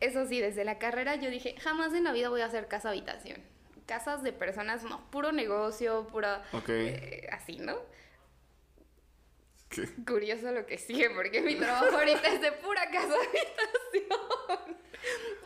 [0.01, 2.91] eso sí, desde la carrera yo dije, jamás en la vida voy a hacer casa
[2.91, 3.43] habitación.
[3.87, 6.43] Casas de personas, no, puro negocio, pura...
[6.53, 6.69] Ok.
[6.69, 7.77] eh, así, ¿no?
[9.69, 9.87] ¿Qué?
[10.07, 14.79] Curioso lo que sigue, porque mi trabajo ahorita es de pura casa habitación.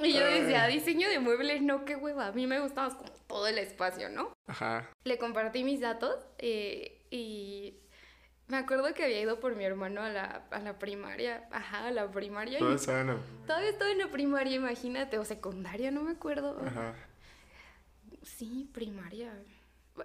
[0.01, 0.75] Y yo decía, Ay.
[0.75, 2.29] diseño de muebles, no, qué hueva.
[2.29, 4.33] A mí me gustaba como todo el espacio, ¿no?
[4.47, 4.89] Ajá.
[5.05, 7.79] Le compartí mis datos eh, y
[8.49, 11.49] me acuerdo que había ido por mi hermano a la, a la primaria.
[11.51, 12.59] Ajá, a la primaria.
[12.59, 13.19] Todo y sano.
[13.47, 16.61] todavía estaba en la primaria, imagínate, o secundaria, no me acuerdo.
[16.65, 16.95] Ajá.
[18.23, 19.33] Sí, primaria.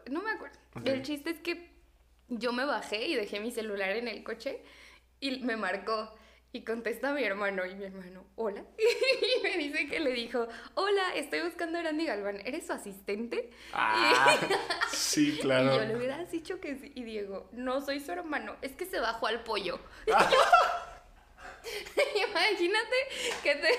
[0.09, 0.57] No me acuerdo.
[0.85, 1.71] El chiste es que
[2.29, 4.61] yo me bajé y dejé mi celular en el coche
[5.19, 6.15] y me marcó.
[6.57, 8.63] Y contesta mi hermano y mi hermano, hola.
[8.79, 13.51] Y me dice que le dijo, hola, estoy buscando a Randy Galván, ¿eres su asistente?
[13.73, 14.35] Ah,
[14.91, 15.75] sí, Y claro.
[15.75, 16.91] yo le hubieras dicho que sí.
[16.95, 19.79] Y Diego, no soy su hermano, es que se bajó al pollo.
[20.11, 20.31] Ah.
[22.27, 22.95] Imagínate
[23.43, 23.69] que te...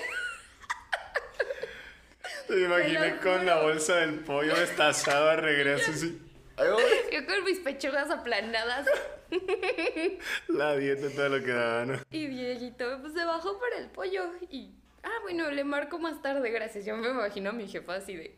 [2.47, 6.28] Te imaginé con la bolsa del pollo destazado a regreso, así.
[7.11, 8.87] Yo con mis pechugas aplanadas.
[10.47, 11.99] La dieta, todo lo que daba, ¿no?
[12.11, 14.31] Y Dieguito pues, se bajó para el pollo.
[14.49, 16.85] Y, ah, bueno, le marco más tarde, gracias.
[16.85, 18.35] Yo me imagino a mi jefa así de.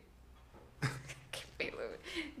[1.30, 1.78] Qué pedo.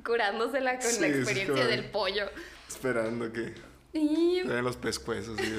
[0.04, 2.30] Curándosela con Sí, la experiencia como- del pollo.
[2.68, 3.54] Esperando que
[3.92, 5.38] Y los pescuezos.
[5.38, 5.56] ¿sí?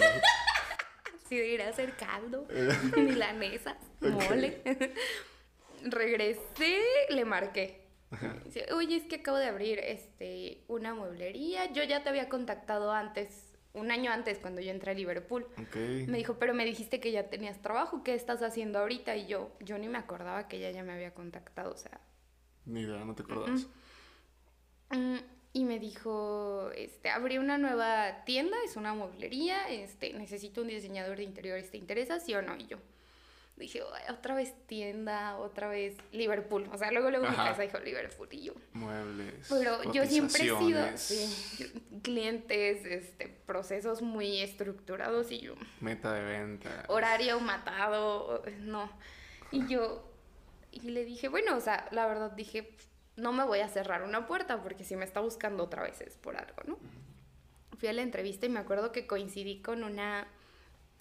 [1.26, 2.48] así de ir a hacer caldo,
[2.96, 4.62] milanesas, mole.
[5.84, 7.83] Regresé, le marqué.
[8.45, 11.71] Dice, Oye, es que acabo de abrir este una mueblería.
[11.73, 15.47] Yo ya te había contactado antes, un año antes, cuando yo entré a Liverpool.
[15.58, 15.76] Ok.
[16.08, 19.15] Me dijo, pero me dijiste que ya tenías trabajo, ¿qué estás haciendo ahorita?
[19.15, 21.99] Y yo, yo ni me acordaba que ella ya me había contactado, o sea.
[22.65, 23.67] Ni idea, no te acordás.
[24.91, 25.17] mm,
[25.54, 31.17] Y me dijo, este, abrí una nueva tienda, es una mueblería, este, necesito un diseñador
[31.17, 32.56] de interiores, ¿te interesa, sí o no?
[32.56, 32.78] Y yo
[33.56, 36.68] dije, "Ay, otra vez tienda, otra vez Liverpool.
[36.72, 37.50] O sea, luego luego mi Ajá.
[37.50, 38.54] casa dijo Liverpool y yo.
[38.74, 39.48] Muebles.
[39.50, 46.13] Pero yo siempre he sido, sí, yo- clientes, este, procesos muy estructurados y yo, Meta
[46.13, 46.86] de venta.
[46.88, 48.89] horario matado, no.
[49.52, 50.04] Y yo,
[50.72, 52.76] y le dije, bueno, o sea, la verdad dije,
[53.16, 56.16] no me voy a cerrar una puerta porque si me está buscando otra vez es
[56.18, 56.80] por algo, ¿no?
[57.78, 60.28] Fui a la entrevista y me acuerdo que coincidí con una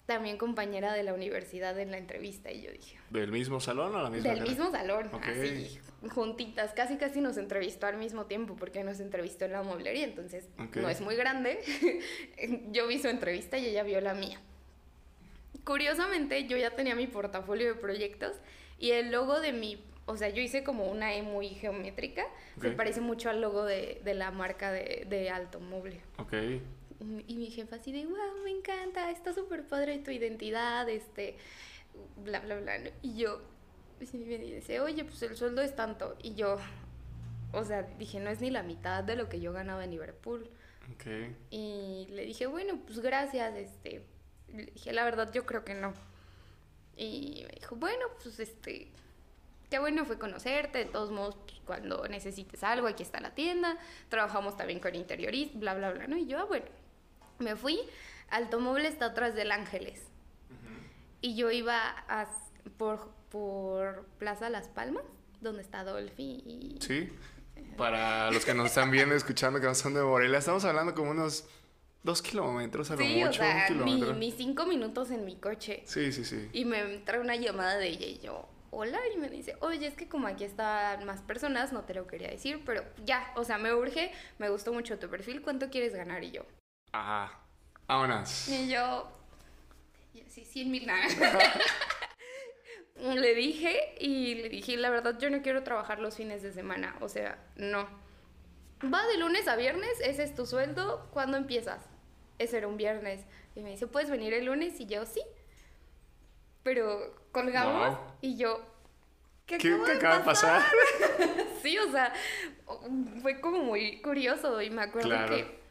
[0.05, 4.01] también compañera de la universidad en la entrevista y yo dije, ¿Del mismo salón o
[4.03, 4.29] la misma?
[4.29, 4.49] del cara?
[4.49, 5.23] mismo salón, Ok.
[5.23, 10.03] así, juntitas, casi casi nos entrevistó al mismo tiempo porque nos entrevistó en la mueblería,
[10.03, 10.75] entonces Ok.
[10.77, 11.59] no es muy grande.
[12.71, 14.41] yo vi su entrevista y ella vio la mía.
[15.63, 18.33] Curiosamente, yo ya tenía mi portafolio de proyectos
[18.77, 22.25] y el logo de mi, o sea, yo hice como una E muy geométrica,
[22.59, 22.75] se Ok.
[22.75, 26.01] parece mucho al logo de, de la marca de, de Altomueble.
[26.17, 26.33] Ok.
[27.27, 31.37] Y mi jefa así de, wow, me encanta, está súper padre tu identidad, este,
[32.23, 32.77] bla, bla, bla.
[32.79, 32.89] ¿no?
[33.01, 33.41] Y yo,
[33.97, 36.15] pues, y me dice, oye, pues el sueldo es tanto.
[36.21, 36.57] Y yo,
[37.51, 40.49] o sea, dije, no es ni la mitad de lo que yo ganaba en Liverpool.
[40.93, 41.05] Ok.
[41.49, 44.03] Y le dije, bueno, pues gracias, este,
[44.53, 45.93] le dije, la verdad, yo creo que no.
[46.95, 48.91] Y me dijo, bueno, pues este,
[49.69, 53.77] qué bueno fue conocerte, de todos modos, pues, cuando necesites algo, aquí está la tienda,
[54.09, 56.17] trabajamos también con interioristas, bla, bla, bla, ¿no?
[56.17, 56.65] Y yo, ah, bueno,
[57.39, 57.79] me fui,
[58.29, 60.01] Altomóvil está atrás del Ángeles.
[61.21, 62.27] Y yo iba a,
[62.77, 65.03] por, por Plaza Las Palmas,
[65.41, 66.77] donde está Dolphy y...
[66.81, 67.09] Sí.
[67.77, 71.11] Para los que nos están viendo escuchando que no son de Morelia, estamos hablando como
[71.11, 71.47] unos
[72.03, 73.29] dos kilómetros a lo Sí, mucho.
[73.29, 75.81] o sea, ni cinco minutos en mi coche.
[75.85, 76.49] Sí, sí, sí.
[76.53, 79.95] Y me entra una llamada de ella y yo, hola, y me dice, oye, es
[79.95, 83.57] que como aquí están más personas, no te lo quería decir, pero ya, o sea,
[83.57, 86.23] me urge, me gustó mucho tu perfil, ¿cuánto quieres ganar?
[86.23, 86.45] Y yo,
[86.93, 87.39] Ajá.
[87.87, 88.47] Vámonos.
[88.47, 89.11] y yo,
[90.13, 91.05] y así, 100 mil nada.
[92.95, 96.95] le dije y le dije, la verdad, yo no quiero trabajar los fines de semana,
[97.01, 97.87] o sea, no.
[98.83, 101.81] Va de lunes a viernes, ese es tu sueldo, ¿cuándo empiezas?
[102.39, 103.25] Ese era un viernes.
[103.55, 104.79] Y me dice, ¿puedes venir el lunes?
[104.79, 105.21] Y yo, sí.
[106.63, 108.07] Pero colgamos Wow.
[108.21, 108.61] y yo,
[109.45, 110.61] ¿qué, ¿Qué, acaba qué de acaba de pasar?
[111.61, 112.11] Sí, o sea,
[113.21, 115.33] fue como muy curioso y me acuerdo Claro.
[115.33, 115.62] que,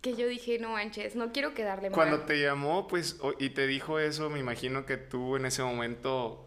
[0.00, 1.94] que yo dije, no manches, no quiero quedarle mal.
[1.94, 6.46] Cuando te llamó, pues, y te dijo eso, me imagino que tú en ese momento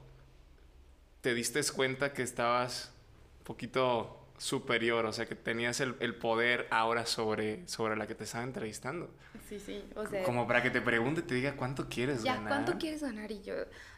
[1.22, 2.92] te diste cuenta que estabas
[3.40, 8.16] un poquito superior, o sea, que tenías el, el poder ahora sobre, sobre la que
[8.16, 9.14] te estaba entrevistando.
[9.48, 12.36] Sí, sí, o sea, Como para que te pregunte y te diga cuánto quieres ya,
[12.36, 12.50] ganar.
[12.50, 13.32] ¿cuánto quieres ganar?
[13.32, 13.54] Y yo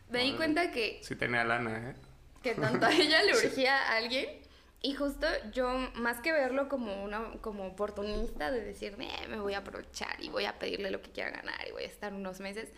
[0.10, 1.96] me di cuenta que, Sí tenía lana, ¿eh?
[2.44, 4.45] que tanto a ella le urgía a alguien.
[4.86, 9.56] Y justo yo, más que verlo como una como oportunista de decir, eh, me voy
[9.56, 12.40] a aprovechar y voy a pedirle lo que quiera ganar y voy a estar unos
[12.40, 12.70] meses,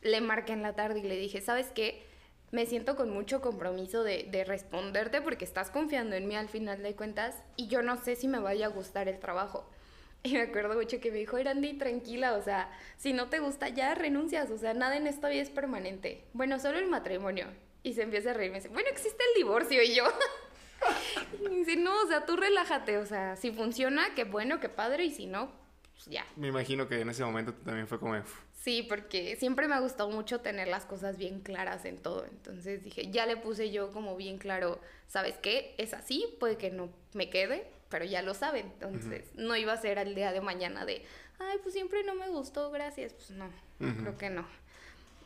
[0.00, 2.06] le marqué en la tarde y le dije, ¿sabes qué?
[2.52, 6.84] Me siento con mucho compromiso de, de responderte porque estás confiando en mí al final
[6.84, 9.68] de cuentas y yo no sé si me vaya a gustar el trabajo.
[10.22, 13.70] Y me acuerdo mucho que me dijo, Erandi, tranquila, o sea, si no te gusta
[13.70, 16.22] ya renuncias, o sea, nada en esta vida es permanente.
[16.32, 17.48] Bueno, solo el matrimonio.
[17.82, 20.04] Y se empieza a reír, me dice, bueno, existe el divorcio y yo.
[21.50, 25.04] y dice, no, o sea, tú relájate, o sea, si funciona, qué bueno, qué padre,
[25.04, 25.50] y si no,
[25.92, 26.26] pues ya.
[26.36, 28.14] Me imagino que en ese momento también fue como...
[28.54, 32.24] Sí, porque siempre me ha gustado mucho tener las cosas bien claras en todo.
[32.24, 35.74] Entonces dije, ya le puse yo como bien claro, ¿sabes qué?
[35.78, 38.66] Es así, puede que no me quede, pero ya lo saben.
[38.66, 41.04] Entonces, no iba a ser al día de mañana de,
[41.38, 43.12] ay, pues siempre no me gustó, gracias.
[43.12, 44.44] Pues no, creo que no.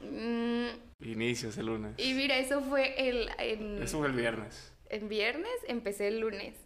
[0.00, 0.68] Mm,
[1.02, 1.94] Inicios el lunes.
[1.98, 3.28] Y mira, eso fue el...
[3.82, 4.72] eso fue el viernes.
[4.90, 6.56] En viernes empecé el lunes.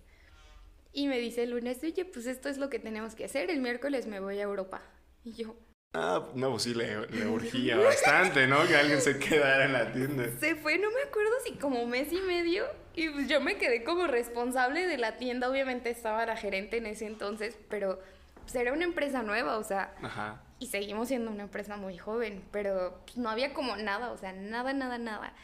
[0.93, 3.51] Y me dice el lunes, oye, pues esto es lo que tenemos que hacer.
[3.51, 4.83] El miércoles me voy a Europa.
[5.25, 5.57] Y yo...
[5.93, 8.67] Ah, no, pues sí, le, le urgía bastante, ¿no?
[8.67, 10.25] Que alguien se quedara en la tienda.
[10.41, 12.65] Se fue, no me acuerdo si como mes y medio.
[12.95, 15.51] Y pues yo me quedé como responsable de la tienda.
[15.51, 18.01] Obviamente estaba la gerente en ese entonces, pero
[18.43, 19.95] pues era una empresa nueva, o sea.
[20.03, 20.43] Ajá.
[20.61, 24.33] Y seguimos siendo una empresa muy joven, pero pues, no había como nada, o sea,
[24.33, 25.35] nada, nada, nada.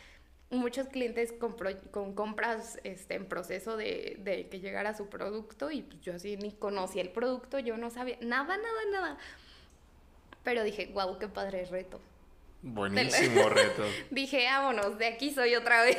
[0.51, 1.55] Muchos clientes con,
[1.93, 6.37] con compras este, en proceso de, de, que llegara su producto y pues yo así
[6.37, 9.19] ni conocía el producto, yo no sabía nada, nada, nada.
[10.43, 12.01] Pero dije, wow, qué padre reto.
[12.63, 13.85] Buenísimo reto.
[14.11, 15.97] dije, vámonos, de aquí soy otra vez.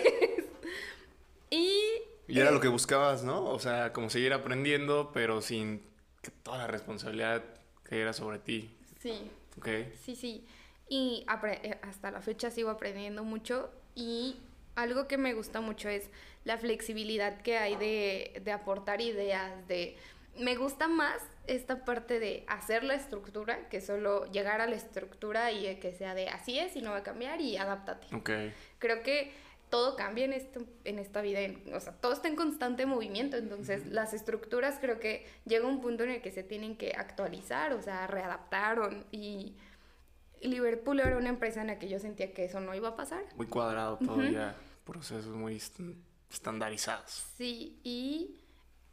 [1.50, 1.80] y...
[2.28, 3.46] Y era lo que buscabas, ¿no?
[3.46, 5.82] O sea, como seguir aprendiendo, pero sin
[6.22, 7.44] que toda la responsabilidad
[7.84, 8.70] cayera sobre ti.
[9.02, 9.30] Sí.
[9.58, 9.68] Ok.
[10.04, 10.46] Sí, sí.
[10.88, 14.38] Y eh, hasta la fecha sigo aprendiendo mucho y
[14.76, 16.10] algo que me gusta mucho es
[16.44, 19.98] la flexibilidad que hay de, de aportar ideas, de...
[20.38, 25.52] Me gusta más esta parte de hacer la estructura que solo llegar a la estructura
[25.52, 28.16] y que sea de así es y no va a cambiar y adáptate.
[28.16, 28.54] Okay.
[28.80, 29.34] Creo que
[29.72, 31.40] todo cambia en, esto, en esta vida,
[31.74, 36.04] o sea, todo está en constante movimiento, entonces las estructuras creo que llega un punto
[36.04, 39.56] en el que se tienen que actualizar, o sea, readaptar y
[40.44, 43.24] Liverpool era una empresa en la que yo sentía que eso no iba a pasar.
[43.36, 45.62] Muy cuadrado todavía, procesos muy
[46.30, 47.26] estandarizados.
[47.38, 48.42] Sí, y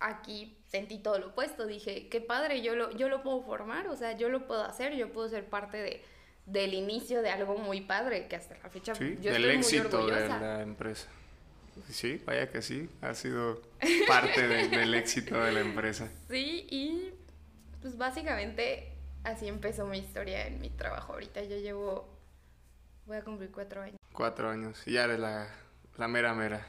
[0.01, 1.67] aquí sentí todo lo opuesto.
[1.67, 4.95] Dije, qué padre, yo lo, yo lo puedo formar, o sea, yo lo puedo hacer,
[4.95, 6.03] yo puedo ser parte de,
[6.47, 10.29] del inicio de algo muy padre, que hasta la fecha sí, yo del éxito de
[10.29, 11.09] la empresa.
[11.91, 13.63] Sí, vaya que sí, ha sido
[14.07, 16.11] parte del éxito de la empresa.
[16.29, 17.11] Sí, y
[17.81, 18.98] pues básicamente
[19.29, 21.13] así empezó mi historia en mi trabajo.
[21.13, 22.09] Ahorita yo llevo,
[23.07, 23.97] voy a cumplir cuatro años.
[24.13, 25.49] Cuatro años, y ya eres la,
[25.97, 26.67] la mera mera.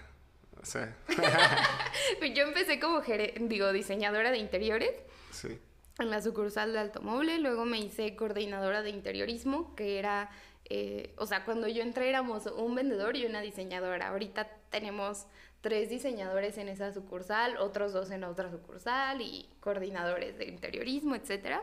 [0.61, 0.95] O sea.
[2.35, 4.91] yo empecé como digo, diseñadora de interiores.
[5.31, 5.59] Sí.
[5.99, 10.29] En la sucursal de Automóvil, luego me hice coordinadora de interiorismo, que era,
[10.69, 14.09] eh, o sea, cuando yo entré éramos un vendedor y una diseñadora.
[14.09, 15.25] Ahorita tenemos
[15.61, 21.57] tres diseñadores en esa sucursal, otros dos en otra sucursal y coordinadores de interiorismo, etc.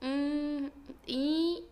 [0.00, 0.66] Mm,
[1.06, 1.64] y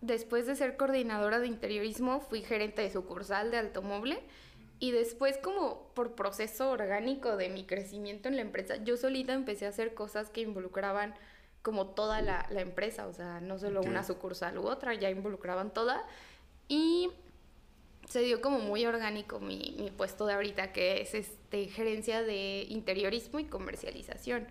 [0.00, 4.18] después de ser coordinadora de interiorismo, fui gerente de sucursal de Automóvil
[4.78, 9.66] y después como por proceso orgánico de mi crecimiento en la empresa, yo solita empecé
[9.66, 11.14] a hacer cosas que involucraban
[11.62, 15.72] como toda la, la empresa, o sea, no solo una sucursal u otra, ya involucraban
[15.72, 16.04] toda.
[16.68, 17.10] Y
[18.08, 22.66] se dio como muy orgánico mi, mi puesto de ahorita, que es este, gerencia de
[22.68, 24.46] interiorismo y comercialización.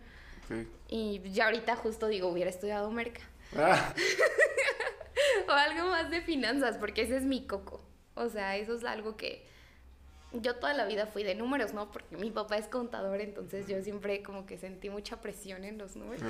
[0.87, 3.21] Y ya ahorita justo digo, hubiera estudiado merca.
[3.55, 3.93] Ah.
[5.47, 7.81] o algo más de finanzas, porque ese es mi coco.
[8.15, 9.45] O sea, eso es algo que
[10.41, 11.91] yo toda la vida fui de números, ¿no?
[11.91, 15.95] Porque mi papá es contador, entonces yo siempre como que sentí mucha presión en los
[15.95, 16.23] números.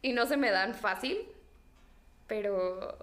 [0.00, 1.18] Y no se me dan fácil,
[2.26, 2.98] pero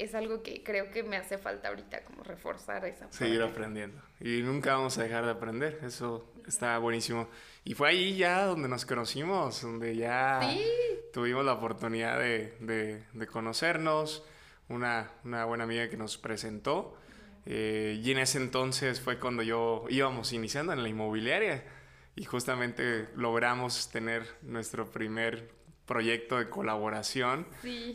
[0.00, 4.00] es algo que creo que me hace falta ahorita como reforzar esa Seguir aprendiendo.
[4.18, 7.28] Y nunca vamos a dejar de aprender, eso está buenísimo.
[7.64, 10.40] Y fue ahí ya donde nos conocimos, donde ya
[11.12, 14.24] tuvimos la oportunidad de, de, de conocernos,
[14.68, 16.96] una, una buena amiga que nos presentó.
[17.44, 21.62] Eh, y en ese entonces fue cuando yo íbamos iniciando en la inmobiliaria.
[22.16, 25.59] Y justamente logramos tener nuestro primer
[25.90, 27.48] proyecto de colaboración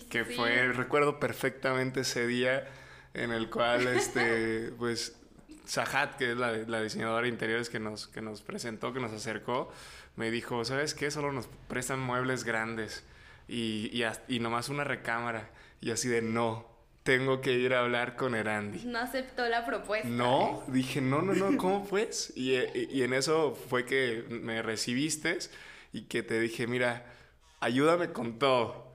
[0.10, 2.68] que fue recuerdo perfectamente ese día
[3.14, 5.16] en el cual este pues
[5.64, 9.14] Sahat que es la, la, diseñadora de interiores que nos que nos presentó que nos
[9.14, 9.72] acercó
[10.18, 13.06] me dijo sabes qué solo nos prestan muebles grandes
[13.48, 18.16] y, y, y nomás una recámara y así de no tengo que ir a hablar
[18.16, 18.84] con Erandi.
[18.86, 20.10] No aceptó la propuesta.
[20.10, 22.34] No, dije, no, no, no, ¿cómo pues?
[22.36, 25.38] Y, y, en eso fue que me recibiste
[25.93, 27.06] y que te dije, mira,
[27.66, 28.86] ayúdame con todo.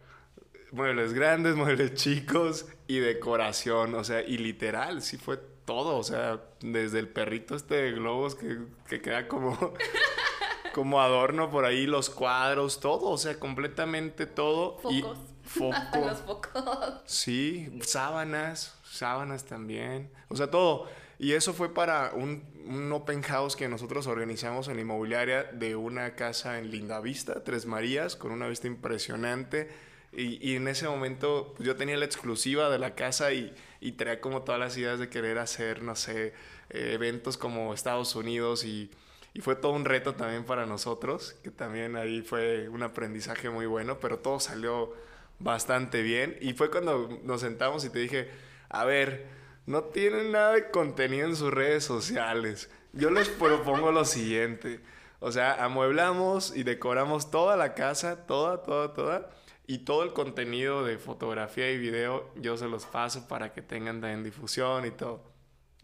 [0.73, 6.41] Muebles grandes, muebles chicos y decoración, o sea, y literal, sí fue todo, o sea,
[6.61, 8.59] desde el perrito este de globos que,
[8.89, 9.75] que queda como,
[10.73, 14.79] como adorno por ahí, los cuadros, todo, o sea, completamente todo.
[14.79, 15.19] Focos.
[15.43, 15.99] Foco.
[16.07, 17.03] los focos.
[17.07, 20.87] Sí, sábanas, sábanas también, o sea, todo.
[21.21, 25.77] Y eso fue para un, un, open house que nosotros organizamos en la inmobiliaria de
[25.77, 29.69] una casa en Lindavista, Tres Marías, con una vista impresionante.
[30.15, 33.93] Y, y en ese momento pues, yo tenía la exclusiva de la casa y, y
[33.93, 36.33] traía como todas las ideas de querer hacer, no sé,
[36.71, 38.91] eh, eventos como Estados Unidos y,
[39.35, 43.67] y, fue todo un reto también para nosotros, que también ahí fue un aprendizaje muy
[43.67, 44.95] bueno, pero todo salió
[45.39, 48.31] bastante bien y fue cuando nos sentamos y te dije,
[48.71, 52.71] a ver, no tienen nada de contenido en sus redes sociales.
[52.93, 54.81] Yo les propongo lo siguiente.
[55.21, 59.31] O sea, amueblamos y decoramos toda la casa, toda, toda, toda
[59.67, 64.03] y todo el contenido de fotografía y video yo se los paso para que tengan
[64.05, 65.31] en difusión y todo.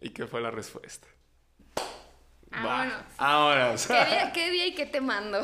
[0.01, 1.07] ¿Y qué fue la respuesta?
[2.51, 3.03] Vámonos.
[3.18, 3.74] Ahora.
[4.33, 5.41] ¿Qué día, y qué te mando?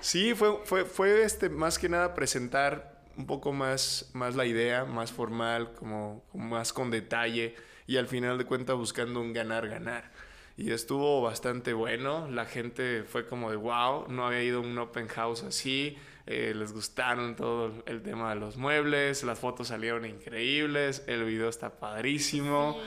[0.00, 4.84] sí, fue, fue, fue este, más que nada presentar un poco más, más la idea,
[4.84, 7.54] más formal, como, como más con detalle
[7.86, 10.10] y al final de cuentas buscando un ganar-ganar.
[10.56, 14.78] Y estuvo bastante bueno, la gente fue como de wow, no había ido a un
[14.78, 15.96] open house así
[16.26, 21.50] eh, les gustaron todo el tema de los muebles, las fotos salieron increíbles, el video
[21.50, 22.78] está padrísimo.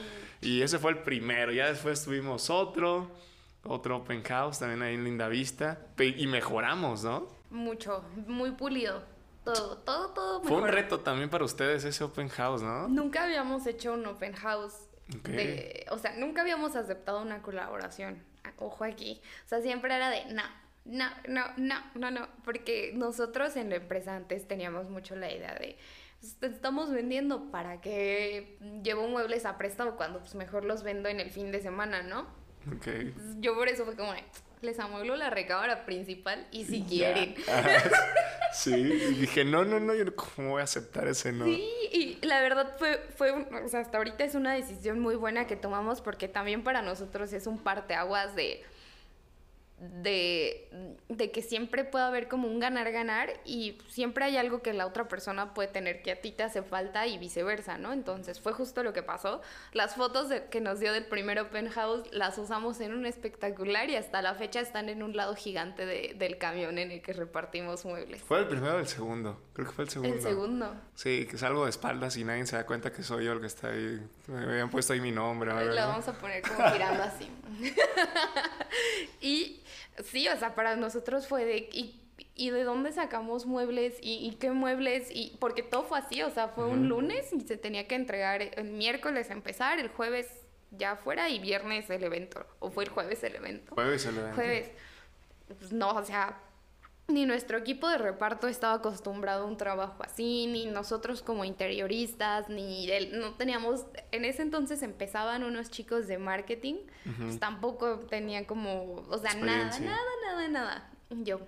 [0.41, 3.11] Y ese fue el primero, ya después tuvimos otro,
[3.63, 7.27] otro open house también ahí en Linda Vista, y mejoramos, ¿no?
[7.49, 9.03] Mucho, muy pulido.
[9.53, 10.43] Todo, todo, todo.
[10.43, 12.87] Fue un reto también para ustedes ese open house, ¿no?
[12.87, 14.87] Nunca habíamos hecho un open house.
[15.89, 18.23] o sea, nunca habíamos aceptado una colaboración.
[18.57, 19.21] Ojo aquí.
[19.45, 20.43] O sea, siempre era de, no,
[20.85, 25.53] no, no, no, no, no, porque nosotros en la empresa antes teníamos mucho la idea
[25.55, 25.77] de
[26.39, 31.19] pues, estamos vendiendo para que llevo muebles a préstamo cuando pues mejor los vendo en
[31.19, 32.21] el fin de semana, ¿no?
[32.75, 32.87] Ok.
[33.39, 34.13] Yo por eso fue como,
[34.61, 37.35] les amueblo la recámara principal y si quieren.
[38.53, 41.45] sí, y dije, no, no, no, yo cómo voy a aceptar ese no.
[41.45, 45.47] Sí, y la verdad fue, fue, o sea, hasta ahorita es una decisión muy buena
[45.47, 48.63] que tomamos porque también para nosotros es un parteaguas de
[49.79, 54.87] de, de, que siempre puede haber como un ganar-ganar y siempre hay algo que la
[54.87, 57.93] otra persona puede tener que a ti te hace falta y viceversa, ¿no?
[57.93, 59.41] Entonces fue justo lo que pasó.
[59.73, 63.95] Las fotos que nos dio del primer open house las usamos en un espectacular y
[63.95, 67.85] hasta la fecha están en un lado gigante de, del camión en el que repartimos
[67.85, 68.23] muebles.
[68.23, 69.39] ¿Fue el primero o el segundo?
[69.53, 70.15] Creo que fue el segundo.
[70.15, 70.75] El segundo.
[70.95, 73.47] Sí, que salgo de espaldas y nadie se da cuenta que soy yo el que
[73.47, 74.01] está ahí.
[74.25, 75.53] Me habían puesto ahí mi nombre.
[75.53, 77.29] Lo vamos a poner como girando así.
[79.21, 79.61] y
[80.03, 81.69] Sí, o sea, para nosotros fue de...
[81.71, 82.01] ¿Y,
[82.35, 83.97] y de dónde sacamos muebles?
[84.01, 85.09] ¿Y, qué muebles?
[85.11, 88.41] y Porque todo fue así, o sea, fue un lunes y se tenía que entregar
[88.41, 90.27] el miércoles empezar, el jueves
[90.71, 92.45] ya fuera y viernes el evento.
[92.59, 93.73] ¿O fue el jueves el evento?
[93.73, 94.35] Jueves el evento.
[94.35, 94.71] Jueves.
[95.47, 96.39] Pues no, o sea,
[97.07, 102.49] ni nuestro equipo de reparto estaba acostumbrado a un trabajo así, ni nosotros como interioristas,
[102.49, 106.75] ni no teníamos, en ese entonces empezaban unos chicos de marketing,
[107.17, 110.91] pues tampoco tenían como, o sea, nada, nada, nada, nada.
[111.09, 111.39] Yo,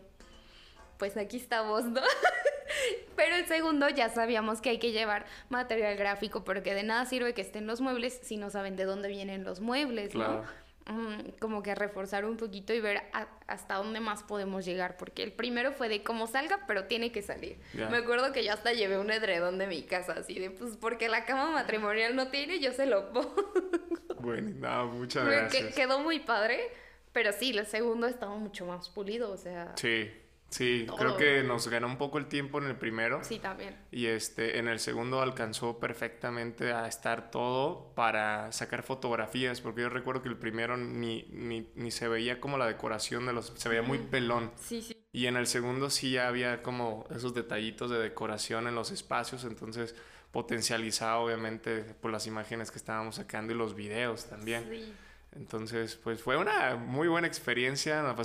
[0.98, 2.02] pues aquí estamos, ¿no?
[3.18, 7.34] Pero el segundo ya sabíamos que hay que llevar material gráfico, porque de nada sirve
[7.34, 10.44] que estén los muebles si no saben de dónde vienen los muebles, ¿no?
[11.40, 13.04] Como que reforzar un poquito y ver
[13.48, 17.22] hasta dónde más podemos llegar, porque el primero fue de cómo salga, pero tiene que
[17.22, 17.60] salir.
[17.74, 21.10] Me acuerdo que yo hasta llevé un edredón de mi casa, así de, pues porque
[21.10, 23.36] la cama matrimonial no tiene, yo se lo pongo.
[24.22, 25.74] Bueno, no, muchas gracias.
[25.74, 26.60] quedó muy padre,
[27.14, 29.72] pero sí, el segundo estaba mucho más pulido, o sea...
[29.78, 30.12] Sí.
[30.50, 33.24] Sí, creo que nos ganó un poco el tiempo en el primero.
[33.24, 33.76] Sí, también.
[33.92, 39.90] Y este, en el segundo alcanzó perfectamente a estar todo para sacar fotografías, porque yo
[39.90, 43.54] recuerdo que el primero ni, ni, ni se veía como la decoración de los...
[43.56, 44.52] se veía muy pelón.
[44.56, 44.98] Sí, sí.
[45.12, 49.44] Y en el segundo sí ya había como esos detallitos de decoración en los espacios,
[49.44, 49.96] entonces
[50.32, 54.68] potencializaba obviamente por las imágenes que estábamos sacando y los videos también.
[54.70, 54.94] Sí.
[55.36, 58.02] Entonces, pues fue una muy buena experiencia.
[58.02, 58.16] La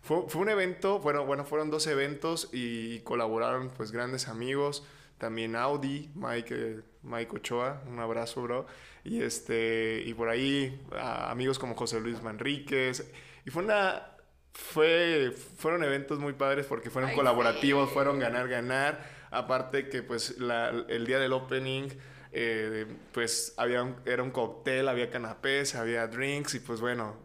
[0.00, 4.84] fue, fue, un evento, bueno, bueno, fueron dos eventos y colaboraron pues grandes amigos.
[5.18, 8.66] También Audi, Mike, Mike Ochoa, un abrazo, bro.
[9.04, 13.10] Y, este, y por ahí amigos como José Luis Manríquez.
[13.44, 14.16] Y fue una,
[14.52, 19.18] fue, fueron eventos muy padres porque fueron colaborativos, fueron ganar, ganar.
[19.30, 21.88] Aparte que pues la, el día del opening
[22.32, 27.16] eh, pues había un, era un cóctel, había canapés, había drinks y pues bueno,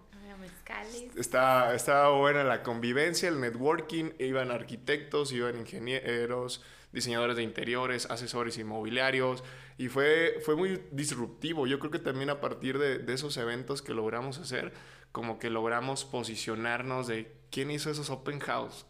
[0.53, 1.15] Mezcales.
[1.17, 8.57] estaba, estaba buena la convivencia, el networking, iban arquitectos, iban ingenieros, diseñadores de interiores, asesores
[8.57, 9.43] inmobiliarios
[9.77, 11.65] y fue, fue muy disruptivo.
[11.67, 14.73] Yo creo que también a partir de, de esos eventos que logramos hacer,
[15.11, 18.85] como que logramos posicionarnos de quién hizo esos open house.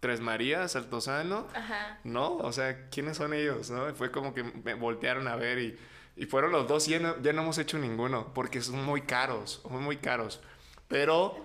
[0.00, 2.00] Tres Marías, Altozano, Ajá.
[2.04, 2.36] ¿no?
[2.38, 3.70] O sea, ¿quiénes son ellos?
[3.70, 3.94] ¿no?
[3.94, 5.76] Fue como que me voltearon a ver y,
[6.16, 9.02] y fueron los dos y ya no, ya no hemos hecho ninguno porque son muy
[9.02, 10.40] caros, son muy caros.
[10.90, 11.36] Pero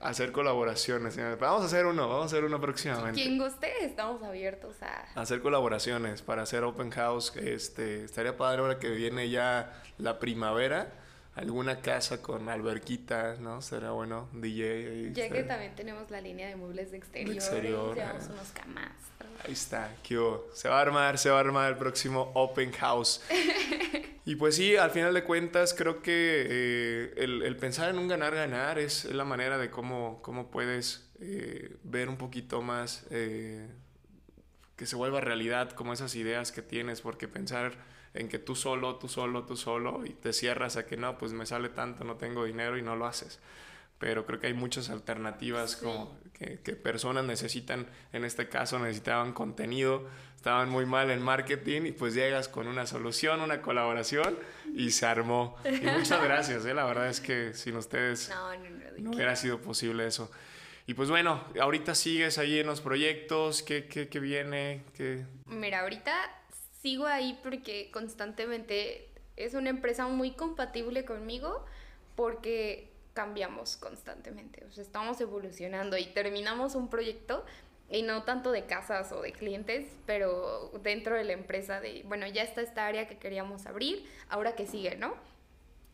[0.00, 1.16] hacer colaboraciones.
[1.38, 3.22] Vamos a hacer uno, vamos a hacer uno próximamente.
[3.22, 5.20] Quien guste, estamos abiertos a...
[5.20, 7.36] Hacer colaboraciones para hacer open house.
[7.36, 10.90] Este, estaría padre ahora que viene ya la primavera.
[11.34, 13.60] Alguna casa con alberquita, ¿no?
[13.60, 15.12] Será bueno, DJ.
[15.12, 17.34] Ya que también tenemos la línea de muebles de exterior.
[17.34, 18.32] exterior, Llevamos ajá.
[18.32, 19.30] unos camastros.
[19.44, 20.46] Ahí está, ¿qué hubo?
[20.54, 23.20] Se va a armar, se va a armar el próximo Open House.
[24.26, 28.08] Y pues sí, al final de cuentas creo que eh, el, el pensar en un
[28.08, 33.68] ganar-ganar es la manera de cómo, cómo puedes eh, ver un poquito más eh,
[34.76, 37.74] que se vuelva realidad como esas ideas que tienes, porque pensar
[38.14, 41.32] en que tú solo, tú solo, tú solo y te cierras a que no, pues
[41.32, 43.40] me sale tanto, no tengo dinero y no lo haces.
[43.98, 45.84] Pero creo que hay muchas alternativas Sí.
[45.84, 50.08] como que, que personas necesitan, en este caso necesitaban contenido,
[50.44, 54.38] estaban muy mal en marketing y pues llegas con una solución, una colaboración
[54.74, 55.56] y se armó.
[55.64, 56.74] Y muchas gracias, ¿eh?
[56.74, 58.68] la verdad es que sin ustedes No, no,
[58.98, 59.10] no.
[59.12, 60.30] hubiera sido posible eso.
[60.86, 64.84] Y pues bueno, ahorita sigues ahí en los proyectos, ¿qué, qué, qué viene?
[64.94, 65.24] ¿Qué...
[65.46, 66.14] Mira, ahorita
[66.82, 71.64] sigo ahí porque constantemente es una empresa muy compatible conmigo
[72.16, 74.62] porque cambiamos constantemente.
[74.66, 77.46] O sea, estamos evolucionando y terminamos un proyecto
[77.94, 82.26] y no tanto de casas o de clientes, pero dentro de la empresa de, bueno,
[82.26, 85.14] ya está esta área que queríamos abrir, ahora que sigue, ¿no?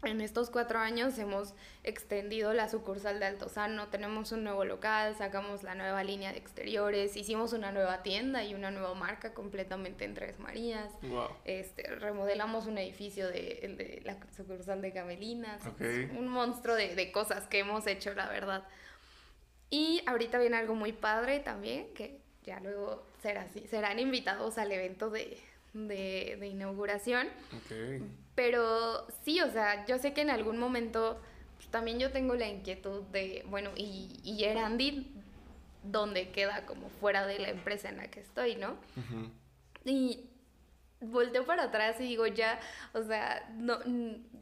[0.02, 1.52] En estos cuatro años hemos
[1.84, 7.18] extendido la sucursal de Altozano, tenemos un nuevo local, sacamos la nueva línea de exteriores,
[7.18, 10.90] hicimos una nueva tienda y una nueva marca completamente en Tres Marías.
[11.02, 11.28] Wow.
[11.44, 15.66] Este, remodelamos un edificio de, de la sucursal de Camelinas.
[15.66, 15.82] Ok.
[15.82, 18.64] Es un monstruo de, de cosas que hemos hecho, la verdad.
[19.70, 24.72] Y ahorita viene algo muy padre también, que ya luego será así, serán invitados al
[24.72, 25.38] evento de,
[25.74, 27.28] de, de inauguración.
[27.56, 28.02] Ok.
[28.34, 31.20] Pero sí, o sea, yo sé que en algún momento
[31.56, 35.06] pues, también yo tengo la inquietud de, bueno, y, y Erandi,
[35.84, 38.72] ¿dónde queda como fuera de la empresa en la que estoy, no?
[38.96, 39.30] Ujú.
[39.84, 40.29] Y
[41.00, 42.60] volteo para atrás y digo, ya,
[42.92, 43.78] o sea, no,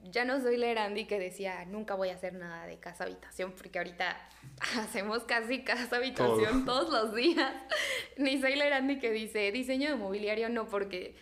[0.04, 3.52] ya no soy la Erandi que decía, nunca voy a hacer nada de casa habitación,
[3.52, 4.16] porque ahorita
[4.78, 7.52] hacemos casi casa habitación todos los días.
[8.16, 11.16] Ni soy la Erandi que dice diseño de mobiliario, no, porque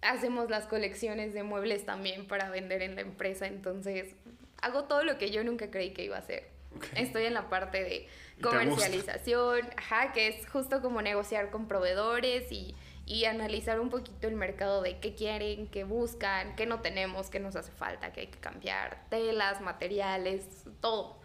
[0.00, 4.14] hacemos las colecciones de muebles también para vender en la empresa, entonces
[4.62, 6.48] hago todo lo que yo nunca creí que iba a hacer.
[6.94, 8.08] Estoy en la parte de
[8.42, 12.76] comercialización, ajá, que es justo como negociar con proveedores y,
[13.08, 17.40] y analizar un poquito el mercado de qué quieren, qué buscan, qué no tenemos, qué
[17.40, 20.44] nos hace falta, qué hay que cambiar, telas, materiales,
[20.82, 21.16] todo.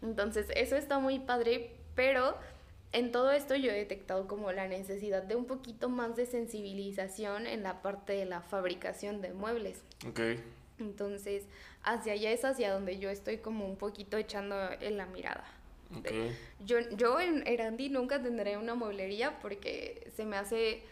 [0.00, 2.34] Entonces, eso está muy padre, pero
[2.92, 7.46] en todo esto yo he detectado como la necesidad de un poquito más de sensibilización
[7.46, 9.82] en la parte de la fabricación de muebles.
[10.08, 10.20] Ok.
[10.78, 11.44] Entonces,
[11.82, 15.44] hacia allá es hacia donde yo estoy como un poquito echando en la mirada.
[15.94, 16.10] Ok.
[16.64, 20.82] Yo, yo en Erandi nunca tendré una mueblería porque se me hace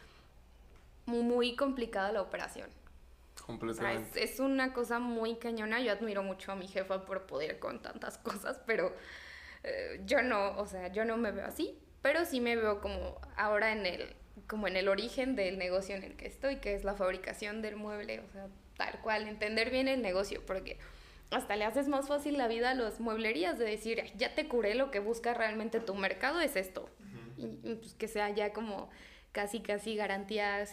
[1.07, 2.69] muy complicada la operación.
[2.69, 4.25] O sea, Completamente.
[4.25, 5.81] es, es una cosa muy cañona.
[5.81, 8.93] Yo admiro mucho a mi jefa por poder con tantas cosas, pero
[9.63, 11.79] eh, yo no, o sea, yo no me veo así.
[12.03, 14.15] Pero sí me veo como ahora en el,
[14.47, 17.77] como en el origen del negocio en el que estoy, que es la fabricación del
[17.77, 18.47] mueble, o sea,
[18.77, 20.79] tal cual, entender bien el negocio, porque
[21.33, 24.47] hasta le haces más fácil la vida a las mueblerías de decir, "Ay, ya te
[24.47, 26.89] curé lo que busca realmente tu mercado es esto.
[27.39, 28.89] y, y, pues que sea ya como
[29.37, 30.65] casi, casi garantía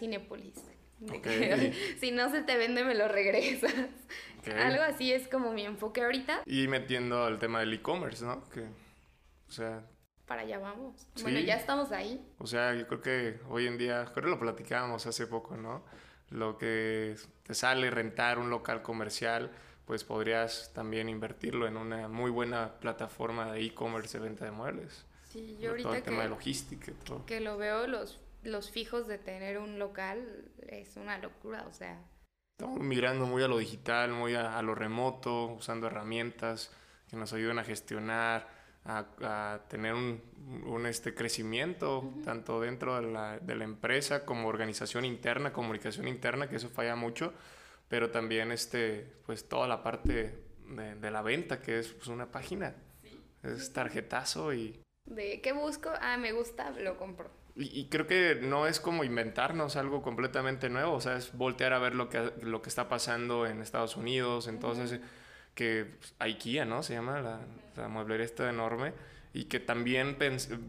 [1.21, 3.73] que, si no se te vende, me lo regresas.
[4.55, 6.43] Algo así es como mi enfoque ahorita.
[6.45, 8.47] Y metiendo el tema del e-commerce, ¿no?
[8.49, 9.83] Que, o sea,
[10.25, 10.95] Para allá vamos.
[11.15, 11.23] Sí.
[11.23, 12.25] Bueno, ya estamos ahí.
[12.37, 15.83] O sea, yo creo que hoy en día, creo que lo platicábamos hace poco, ¿no?
[16.29, 19.51] Lo que te sale rentar un local comercial,
[19.83, 25.05] pues podrías también invertirlo en una muy buena plataforma de e-commerce de venta de muebles.
[25.29, 27.25] Sí, yo Todo el ahorita tema de logística y todo.
[27.25, 31.65] que lo veo, los, los fijos de tener un local es una locura.
[31.67, 32.01] O sea,
[32.59, 36.71] Estamos migrando muy a lo digital, muy a, a lo remoto, usando herramientas
[37.09, 38.47] que nos ayuden a gestionar,
[38.85, 40.21] a, a tener un,
[40.65, 46.47] un, este crecimiento, tanto dentro de la, de la empresa como organización interna, comunicación interna,
[46.47, 47.33] que eso falla mucho.
[47.87, 52.75] pero también este, pues toda la parte de, la venta, que es pues, una página.
[53.43, 54.79] Es tarjetazo y...
[55.05, 55.91] ¿De qué busco?
[56.01, 57.29] Ah, me gusta, lo compro.
[57.55, 61.79] Y, creo que no es como inventarnos algo completamente nuevo, o sea, es voltear a
[61.79, 64.99] ver lo que, lo que está pasando en Estados Unidos, entonces,
[65.53, 66.81] que pues, IKEA, ¿no?
[66.81, 67.41] Se llama la,
[67.75, 68.93] la mueblería esta enorme,
[69.33, 70.17] y que también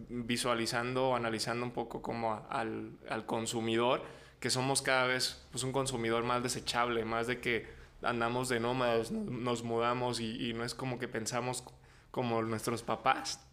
[0.08, 4.02] visualizando o analizando un poco como al, al, consumidor,
[4.38, 7.66] que somos cada vez pues, un consumidor más desechable, más de que
[8.02, 11.64] andamos de nómadas, nos mudamos y, y no es como que pensamos
[12.10, 13.43] como nuestros papás,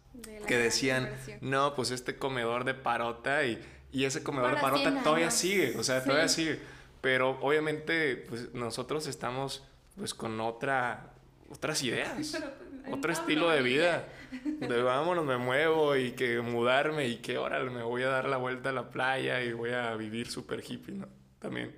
[0.46, 1.10] que decían,
[1.40, 3.60] no, pues este comedor de parota y,
[3.92, 6.60] y ese comedor de parota todavía sigue, o sea, todavía sigue.
[7.00, 9.64] Pero obviamente, pues nosotros estamos
[9.96, 11.12] pues con otra,
[11.50, 12.42] otras ideas, pues,
[12.90, 14.08] otro estilo de vida.
[14.60, 18.38] De vámonos, me muevo y que mudarme y que órale, me voy a dar la
[18.38, 21.06] vuelta a la playa y voy a vivir súper hippie, ¿no?
[21.42, 21.74] También.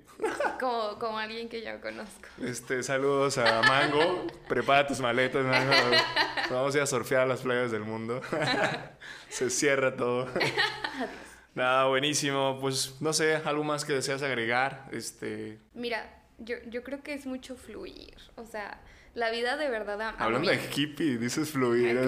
[0.59, 2.29] Como, como alguien que yo conozco.
[2.41, 4.27] Este, saludos a Mango.
[4.47, 5.73] Prepara tus maletas, Mango.
[6.49, 8.21] Vamos a ir a surfear a las playas del mundo.
[9.29, 10.29] Se cierra todo.
[11.55, 12.59] Nada, buenísimo.
[12.61, 14.87] Pues no sé, algo más que deseas agregar.
[14.91, 15.59] Este.
[15.73, 18.15] Mira, yo, yo creo que es mucho fluir.
[18.35, 18.79] O sea,
[19.15, 20.15] la vida de verdad.
[20.17, 21.99] Hablando de hippie, dices fluir.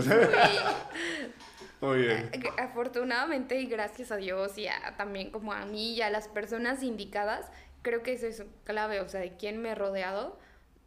[1.82, 2.30] Muy bien.
[2.34, 4.68] Eh, afortunadamente y gracias a Dios y
[4.98, 7.52] también como a mí y a las personas indicadas,
[7.82, 10.40] creo que eso es clave, o sea, de quién me he rodeado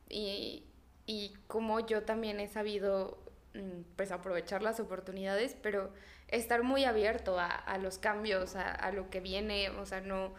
[0.09, 0.65] y,
[1.07, 3.19] y cómo yo también he sabido
[3.55, 5.93] mm, pues aprovechar las oportunidades, pero
[6.29, 10.33] estar muy abierto a, los cambios, a, lo que viene, o sea, no,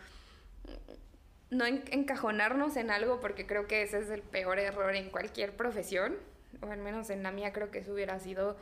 [1.50, 6.16] no encajonarnos en algo porque creo que ese es el peor error en cualquier profesión,
[6.62, 8.56] o al menos en la mía creo que eso hubiera sido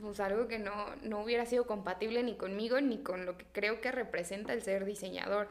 [0.00, 0.72] pues algo que no,
[1.02, 4.84] no hubiera sido compatible ni conmigo ni con lo que creo que representa el ser
[4.84, 5.48] diseñador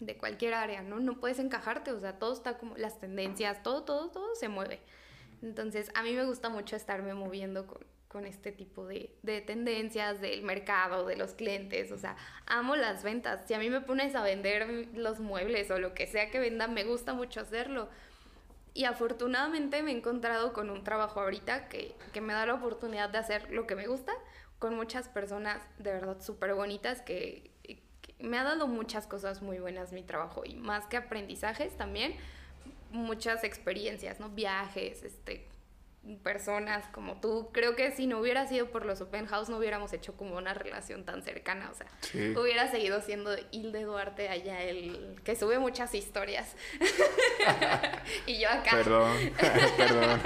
[0.00, 0.98] de cualquier área, ¿no?
[0.98, 4.80] No puedes encajarte, o sea, todo está como las tendencias, todo, todo, todo se mueve.
[5.42, 10.20] Entonces, a mí me gusta mucho estarme moviendo con, con este tipo de, de, tendencias
[10.20, 13.42] del mercado, de los clientes, o sea, amo las ventas.
[13.46, 16.66] Si a mí me pones a vender los muebles o lo que sea que venda,
[16.66, 17.88] me gusta mucho hacerlo
[18.74, 23.18] y afortunadamente me he encontrado con un trabajo ahorita que, me da la oportunidad de
[23.18, 24.12] hacer lo que me gusta,
[24.58, 27.50] con muchas personas de verdad súper bonitas que,
[28.18, 32.14] me ha dado muchas cosas muy buenas mi trabajo y más que aprendizajes también,
[32.92, 34.28] muchas experiencias, ¿no?
[34.28, 35.48] Viajes, este,
[36.22, 37.50] personas como tú.
[37.52, 40.52] Creo que si no hubiera sido por los open house no hubiéramos hecho como una
[40.52, 41.86] relación tan cercana, o sea,
[42.40, 46.56] hubiera seguido siendo Hilde Duarte allá el que sube muchas historias.
[48.26, 48.72] y yo acá.
[48.72, 49.16] Perdón,
[49.76, 50.20] perdón.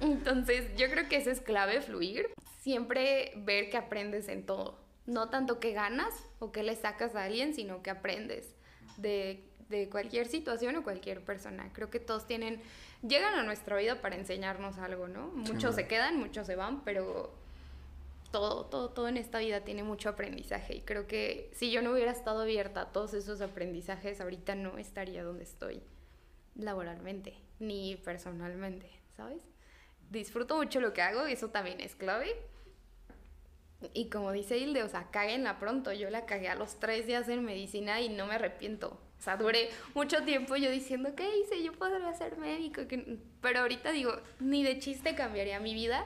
[0.00, 2.28] Entonces, yo creo que eso es clave, fluir.
[2.60, 4.84] Siempre ver que aprendes en todo.
[5.06, 8.56] No tanto que ganas o que le sacas a alguien, sino que aprendes
[8.96, 11.70] de, de cualquier situación o cualquier persona.
[11.72, 12.60] Creo que todos tienen
[13.02, 15.28] llegan a nuestra vida para enseñarnos algo, ¿no?
[15.28, 17.32] Muchos se quedan, muchos se van, pero
[18.30, 21.92] todo, todo, todo en esta vida tiene mucho aprendizaje y creo que si yo no
[21.92, 25.82] hubiera estado abierta a todos esos aprendizajes, ahorita no estaría donde estoy
[26.54, 29.42] laboralmente ni personalmente, ¿sabes?
[30.10, 32.36] Disfruto mucho lo que hago y eso también es clave.
[33.92, 35.92] Y como dice Hilde, o sea, cáguenla pronto.
[35.92, 38.98] Yo la cagué a los tres días en medicina y no me arrepiento.
[39.18, 41.62] O sea, duré mucho tiempo yo diciendo, ¿qué hice?
[41.62, 42.82] Yo podría ser médico.
[43.40, 46.04] Pero ahorita digo, ni de chiste cambiaría mi vida.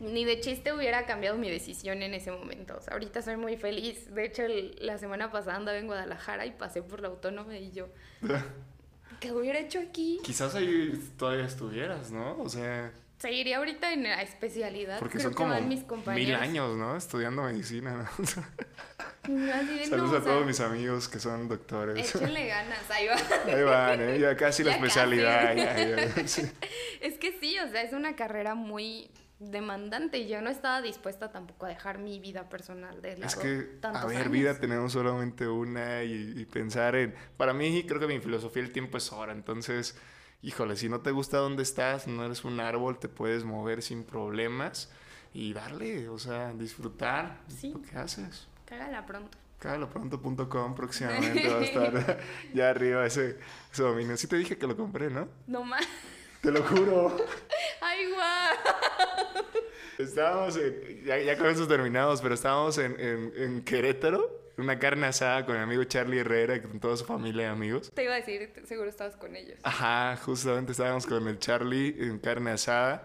[0.00, 2.76] Ni de chiste hubiera cambiado mi decisión en ese momento.
[2.76, 4.12] O sea, ahorita soy muy feliz.
[4.12, 4.42] De hecho,
[4.80, 7.88] la semana pasada andaba en Guadalajara y pasé por la autónoma y yo,
[9.20, 10.20] ¿qué hubiera hecho aquí?
[10.24, 12.38] Quizás ahí todavía estuvieras, ¿no?
[12.42, 12.92] O sea
[13.24, 14.98] seguiría ahorita en la especialidad.
[14.98, 16.94] Porque son como mis mil años, ¿no?
[16.94, 18.10] Estudiando medicina.
[19.88, 22.14] Saludos a todos mis amigos que son doctores.
[22.14, 23.16] Échenle ganas, ahí va.
[23.54, 24.18] Ahí van, ¿eh?
[24.18, 25.56] Ya casi la especialidad.
[25.56, 31.32] Es que sí, o sea, es una carrera muy demandante y yo no estaba dispuesta
[31.32, 33.26] tampoco a dejar mi vida personal de lado.
[33.26, 37.14] Es que, a ver, vida tenemos solamente una y, y pensar en...
[37.38, 39.96] Para mí creo que mi filosofía el tiempo es ahora, entonces
[40.44, 44.04] híjole, si no te gusta dónde estás, no eres un árbol, te puedes mover sin
[44.04, 44.90] problemas
[45.32, 48.46] y darle, o sea, disfrutar lo que haces.
[48.66, 49.38] Cágala pronto.
[49.58, 52.20] Cágalapronto.com próximamente va a estar
[52.54, 53.38] ya arriba ese,
[53.72, 54.16] ese dominio.
[54.18, 55.28] Sí te dije que lo compré, ¿no?
[55.46, 55.86] No más.
[56.42, 57.16] Te lo juro.
[57.80, 59.44] ¡Ay, guau!
[59.96, 65.06] Estábamos en, ya, ya con eso terminamos, pero estábamos en, en, en Querétaro una carne
[65.06, 67.90] asada con mi amigo Charlie Herrera, con toda su familia y amigos.
[67.94, 69.58] Te iba a decir, seguro estabas con ellos.
[69.62, 73.04] Ajá, justamente estábamos con el Charlie en carne asada.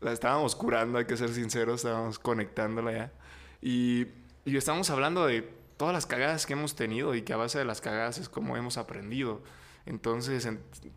[0.00, 3.12] La estábamos curando, hay que ser sinceros, estábamos conectándola ya.
[3.62, 4.06] Y,
[4.44, 7.64] y estábamos hablando de todas las cagadas que hemos tenido y que a base de
[7.64, 9.42] las cagadas es como hemos aprendido.
[9.86, 10.48] Entonces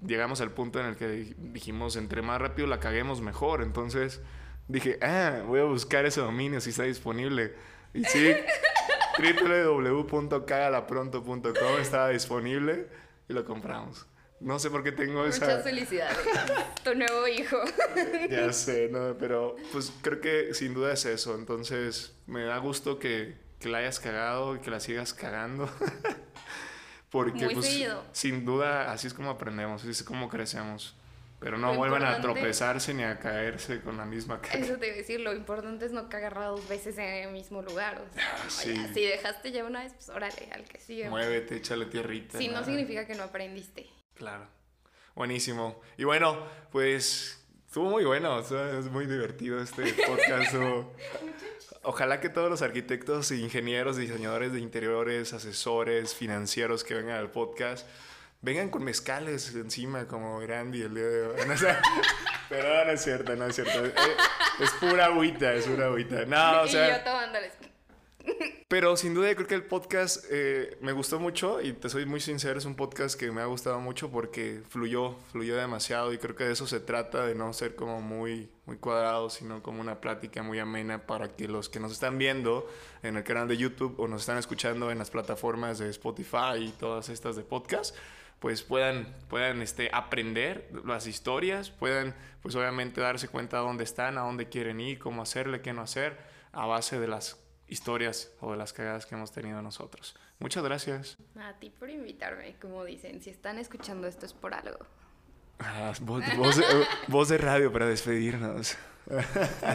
[0.06, 3.62] llegamos al punto en el que dijimos, entre más rápido la caguemos, mejor.
[3.62, 4.22] Entonces
[4.68, 7.54] dije, ah, voy a buscar ese dominio si está disponible.
[7.94, 8.34] Y sí,
[9.18, 12.88] www.cagalapronto.com estaba disponible
[13.28, 14.06] y lo compramos.
[14.40, 15.46] No sé por qué tengo esa...
[15.46, 16.16] Muchas felicidades.
[16.84, 17.58] tu nuevo hijo.
[18.30, 21.34] ya sé, no, pero pues creo que sin duda es eso.
[21.36, 25.68] Entonces me da gusto que, que la hayas cagado y que la sigas cagando.
[27.10, 30.96] Porque pues sin duda así es como aprendemos, así es como crecemos.
[31.40, 34.58] Pero no vuelvan a tropezarse ni a caerse con la misma cara.
[34.58, 37.62] Eso te iba a decir, lo importante es no cagar dos veces en el mismo
[37.62, 38.02] lugar.
[38.02, 41.10] O sea, ah, si dejaste ya una vez, pues órale, al que sigue.
[41.10, 42.40] Muévete, échale tierrita.
[42.40, 43.88] Sí, no significa que no aprendiste.
[44.16, 44.48] Claro.
[45.14, 45.80] Buenísimo.
[45.96, 50.56] Y bueno, pues estuvo muy bueno, es muy divertido este podcast.
[51.84, 57.88] Ojalá que todos los arquitectos, ingenieros, diseñadores de interiores, asesores, financieros que vengan al podcast
[58.48, 61.36] vengan con mezcales encima como Grandy el día de hoy.
[62.50, 63.86] pero no es cierto, no es cierto.
[63.86, 63.94] Es,
[64.62, 66.24] es pura agüita, es pura agüita.
[66.26, 67.52] No, o sea, y yo tomándoles.
[68.70, 72.22] Pero sin duda creo que el podcast eh, me gustó mucho y te soy muy
[72.22, 76.36] sincero, es un podcast que me ha gustado mucho porque fluyó, fluyó demasiado y creo
[76.36, 80.00] que de eso se trata, de no ser como muy, muy cuadrado, sino como una
[80.00, 82.70] plática muy amena para que los que nos están viendo
[83.04, 86.72] en el canal de YouTube o nos están escuchando en las plataformas de Spotify y
[86.72, 87.96] todas estas de podcast,
[88.40, 94.18] pues puedan, puedan este, aprender las historias, puedan pues obviamente darse cuenta de dónde están,
[94.18, 96.18] a dónde quieren ir, cómo hacerle, qué no hacer,
[96.52, 100.16] a base de las historias o de las cagadas que hemos tenido nosotros.
[100.40, 101.18] Muchas gracias.
[101.40, 104.86] A ti por invitarme, como dicen, si están escuchando esto es por algo.
[105.60, 108.78] Ah, voz, de radio para despedirnos.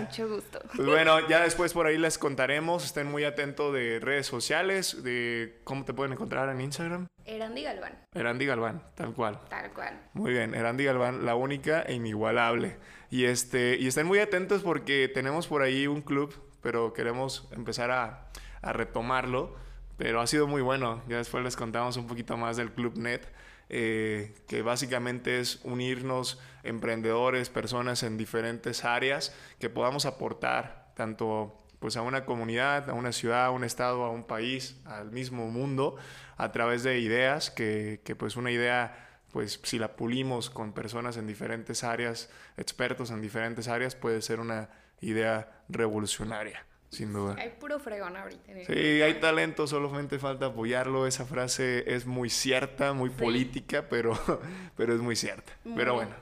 [0.00, 0.60] Mucho gusto.
[0.76, 2.84] Pues bueno, ya después por ahí les contaremos.
[2.84, 7.08] Estén muy atentos de redes sociales, de cómo te pueden encontrar en Instagram.
[7.43, 7.99] Erandi Galván.
[8.14, 9.40] Erandi Galván, tal cual.
[9.49, 10.01] Tal cual.
[10.14, 12.76] Muy bien, Erandi Galván, la única e inigualable.
[13.11, 17.90] Y, este, y estén muy atentos porque tenemos por ahí un club pero queremos empezar
[17.90, 18.28] a,
[18.62, 19.55] retomarlo.
[19.99, 21.03] Pero ha sido muy bueno.
[21.09, 23.22] Ya después les contamos un poquito más del Club Net,
[23.68, 31.97] eh, que básicamente es unirnos emprendedores, personas en diferentes áreas que podamos aportar tanto pues
[31.97, 35.97] a una comunidad, a una ciudad, a un estado, a un país, al mismo mundo,
[36.39, 41.16] a través de ideas que, que pues una idea pues si la pulimos con personas
[41.16, 44.68] en diferentes áreas, expertos en diferentes áreas, puede ser una
[45.01, 47.35] idea revolucionaria, sin duda.
[47.39, 48.53] Hay puro fregón ahorita.
[48.66, 51.07] sí, hay talento, solamente falta apoyarlo.
[51.07, 54.16] Esa frase es muy cierta, muy política, pero,
[54.76, 55.53] pero es muy cierta.
[55.74, 56.14] Pero bueno,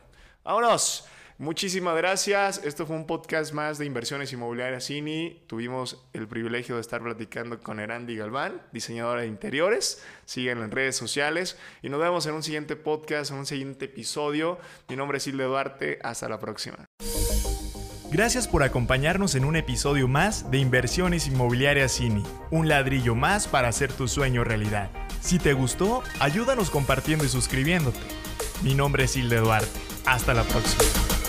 [0.43, 1.07] vámonos.
[1.41, 2.61] Muchísimas gracias.
[2.65, 5.45] Esto fue un podcast más de inversiones inmobiliarias CINI.
[5.47, 10.05] Tuvimos el privilegio de estar platicando con Erandi Galván, diseñadora de interiores.
[10.27, 14.59] Síguenla en redes sociales y nos vemos en un siguiente podcast, en un siguiente episodio.
[14.91, 15.99] Mi nombre es Hilde Duarte.
[16.03, 16.85] Hasta la próxima.
[18.11, 23.69] Gracias por acompañarnos en un episodio más de Inversiones Inmobiliarias CINI, un ladrillo más para
[23.69, 24.91] hacer tu sueño realidad.
[25.23, 28.01] Si te gustó, ayúdanos compartiendo y suscribiéndote.
[28.63, 29.81] Mi nombre es Hilde Duarte.
[30.05, 31.20] Hasta la próxima.